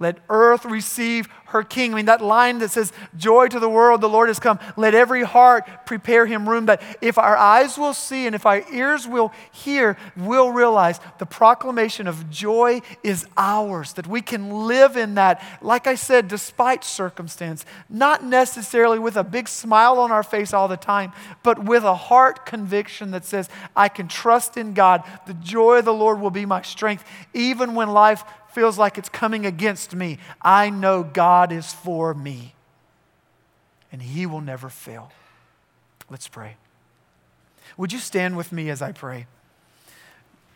Let 0.00 0.18
earth 0.28 0.64
receive 0.64 1.28
her 1.46 1.62
king. 1.62 1.92
I 1.92 1.96
mean, 1.96 2.06
that 2.06 2.20
line 2.20 2.58
that 2.58 2.72
says, 2.72 2.92
Joy 3.16 3.46
to 3.46 3.60
the 3.60 3.68
world, 3.68 4.00
the 4.00 4.08
Lord 4.08 4.28
has 4.28 4.40
come. 4.40 4.58
Let 4.76 4.92
every 4.92 5.22
heart 5.22 5.86
prepare 5.86 6.26
him 6.26 6.48
room. 6.48 6.66
That 6.66 6.82
if 7.00 7.16
our 7.16 7.36
eyes 7.36 7.78
will 7.78 7.94
see 7.94 8.26
and 8.26 8.34
if 8.34 8.44
our 8.44 8.64
ears 8.72 9.06
will 9.06 9.32
hear, 9.52 9.96
we'll 10.16 10.50
realize 10.50 10.98
the 11.18 11.26
proclamation 11.26 12.08
of 12.08 12.28
joy 12.28 12.82
is 13.04 13.24
ours. 13.36 13.92
That 13.92 14.08
we 14.08 14.20
can 14.20 14.66
live 14.66 14.96
in 14.96 15.14
that, 15.14 15.40
like 15.62 15.86
I 15.86 15.94
said, 15.94 16.26
despite 16.26 16.82
circumstance. 16.82 17.64
Not 17.88 18.24
necessarily 18.24 18.98
with 18.98 19.16
a 19.16 19.22
big 19.22 19.48
smile 19.48 20.00
on 20.00 20.10
our 20.10 20.24
face 20.24 20.52
all 20.52 20.66
the 20.66 20.76
time, 20.76 21.12
but 21.44 21.64
with 21.64 21.84
a 21.84 21.94
heart 21.94 22.46
conviction 22.46 23.12
that 23.12 23.24
says, 23.24 23.48
I 23.76 23.88
can 23.88 24.08
trust 24.08 24.56
in 24.56 24.74
God. 24.74 25.04
The 25.28 25.34
joy 25.34 25.78
of 25.78 25.84
the 25.84 25.94
Lord 25.94 26.20
will 26.20 26.30
be 26.30 26.46
my 26.46 26.62
strength, 26.62 27.04
even 27.32 27.76
when 27.76 27.90
life 27.90 28.24
feels 28.54 28.78
like 28.78 28.96
it's 28.96 29.08
coming 29.08 29.44
against 29.44 29.94
me, 29.94 30.18
I 30.40 30.70
know 30.70 31.02
God 31.02 31.52
is 31.52 31.72
for 31.72 32.14
me 32.14 32.54
and 33.94 34.02
He 34.02 34.26
will 34.26 34.40
never 34.40 34.68
fail. 34.68 35.12
Let's 36.10 36.26
pray. 36.26 36.56
Would 37.76 37.92
you 37.92 37.98
stand 37.98 38.36
with 38.36 38.52
me 38.52 38.68
as 38.70 38.82
I 38.82 38.92
pray? 38.92 39.26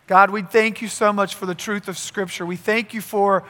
God, 0.08 0.30
we 0.30 0.42
thank 0.42 0.82
you 0.82 0.88
so 0.88 1.12
much 1.12 1.34
for 1.34 1.46
the 1.46 1.54
truth 1.54 1.86
of 1.86 1.98
Scripture. 1.98 2.46
We 2.46 2.56
thank 2.56 2.94
you 2.94 3.00
for 3.00 3.44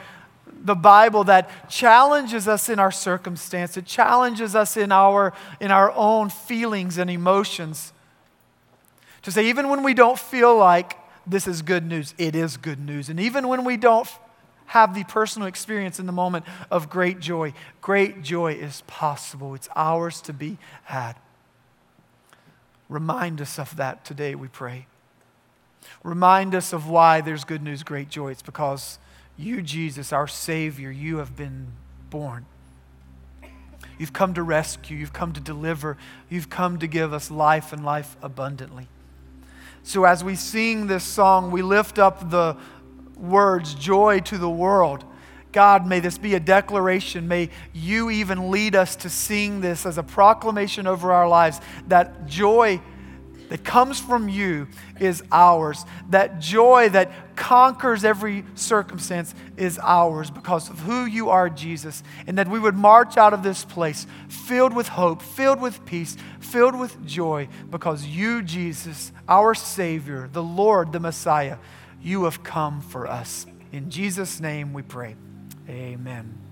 the 0.63 0.75
Bible 0.75 1.23
that 1.23 1.69
challenges 1.69 2.47
us 2.47 2.69
in 2.69 2.79
our 2.79 2.91
circumstance. 2.91 3.77
It 3.77 3.85
challenges 3.85 4.55
us 4.55 4.77
in 4.77 4.91
our, 4.91 5.33
in 5.59 5.71
our 5.71 5.91
own 5.93 6.29
feelings 6.29 6.97
and 6.97 7.09
emotions. 7.09 7.93
To 9.23 9.31
say, 9.31 9.47
even 9.47 9.69
when 9.69 9.83
we 9.83 9.93
don't 9.93 10.19
feel 10.19 10.55
like 10.55 10.97
this 11.25 11.47
is 11.47 11.61
good 11.61 11.85
news, 11.85 12.13
it 12.17 12.35
is 12.35 12.57
good 12.57 12.79
news. 12.79 13.09
And 13.09 13.19
even 13.19 13.47
when 13.47 13.63
we 13.63 13.77
don't 13.77 14.07
have 14.69 14.93
the 14.93 15.03
personal 15.03 15.47
experience 15.47 15.99
in 15.99 16.05
the 16.05 16.11
moment 16.11 16.45
of 16.69 16.91
great 16.91 17.19
joy. 17.19 17.53
Great 17.81 18.21
joy 18.21 18.53
is 18.53 18.81
possible, 18.85 19.55
it's 19.55 19.67
ours 19.75 20.21
to 20.21 20.31
be 20.31 20.59
had. 20.83 21.13
Remind 22.87 23.41
us 23.41 23.57
of 23.57 23.75
that 23.77 24.05
today, 24.05 24.35
we 24.35 24.47
pray. 24.47 24.85
Remind 26.03 26.53
us 26.53 26.71
of 26.71 26.87
why 26.87 27.19
there's 27.21 27.43
good 27.43 27.63
news, 27.63 27.81
great 27.81 28.09
joy. 28.09 28.29
It's 28.29 28.43
because 28.43 28.99
you, 29.37 29.63
Jesus, 29.63 30.13
our 30.13 30.27
Savior, 30.27 30.91
you 30.91 31.17
have 31.17 31.35
been 31.35 31.71
born. 32.11 32.45
You've 33.97 34.13
come 34.13 34.35
to 34.35 34.43
rescue, 34.43 34.97
you've 34.97 35.13
come 35.13 35.33
to 35.33 35.41
deliver, 35.41 35.97
you've 36.29 36.49
come 36.49 36.77
to 36.77 36.87
give 36.87 37.11
us 37.11 37.31
life 37.31 37.73
and 37.73 37.83
life 37.83 38.15
abundantly. 38.21 38.87
So, 39.81 40.03
as 40.03 40.23
we 40.23 40.35
sing 40.35 40.85
this 40.85 41.03
song, 41.03 41.49
we 41.49 41.63
lift 41.63 41.97
up 41.97 42.29
the, 42.29 42.55
words, 43.19 43.73
joy 43.75 44.19
to 44.21 44.37
the 44.37 44.49
world. 44.49 45.03
God, 45.51 45.87
may 45.87 45.99
this 45.99 46.17
be 46.17 46.35
a 46.35 46.39
declaration. 46.39 47.27
May 47.27 47.49
you 47.73 48.09
even 48.09 48.51
lead 48.51 48.75
us 48.75 48.95
to 48.97 49.09
sing 49.09 49.61
this 49.61 49.85
as 49.85 49.97
a 49.97 50.03
proclamation 50.03 50.85
over 50.85 51.11
our 51.11 51.27
lives 51.27 51.59
that 51.87 52.27
joy 52.27 52.79
that 53.49 53.63
comes 53.63 53.99
from 53.99 54.29
you 54.29 54.67
is 54.99 55.23
ours. 55.31 55.83
That 56.11 56.39
joy 56.39 56.89
that 56.89 57.35
conquers 57.35 58.05
every 58.05 58.45
circumstance 58.53 59.33
is 59.57 59.79
ours 59.81 60.29
because 60.29 60.69
of 60.69 60.79
who 60.79 61.05
you 61.05 61.29
are, 61.31 61.49
Jesus. 61.49 62.03
And 62.27 62.37
that 62.37 62.47
we 62.47 62.59
would 62.59 62.75
march 62.75 63.17
out 63.17 63.33
of 63.33 63.41
this 63.41 63.65
place 63.65 64.05
filled 64.27 64.75
with 64.75 64.87
hope, 64.87 65.23
filled 65.23 65.59
with 65.59 65.83
peace, 65.85 66.15
filled 66.39 66.79
with 66.79 67.03
joy 67.07 67.47
because 67.71 68.05
you, 68.05 68.43
Jesus, 68.43 69.11
our 69.27 69.55
Savior, 69.55 70.29
the 70.31 70.43
Lord, 70.43 70.91
the 70.91 70.99
Messiah, 70.99 71.57
you 72.01 72.23
have 72.23 72.43
come 72.43 72.81
for 72.81 73.07
us. 73.07 73.45
In 73.71 73.89
Jesus' 73.89 74.39
name 74.39 74.73
we 74.73 74.81
pray. 74.81 75.15
Amen. 75.67 76.48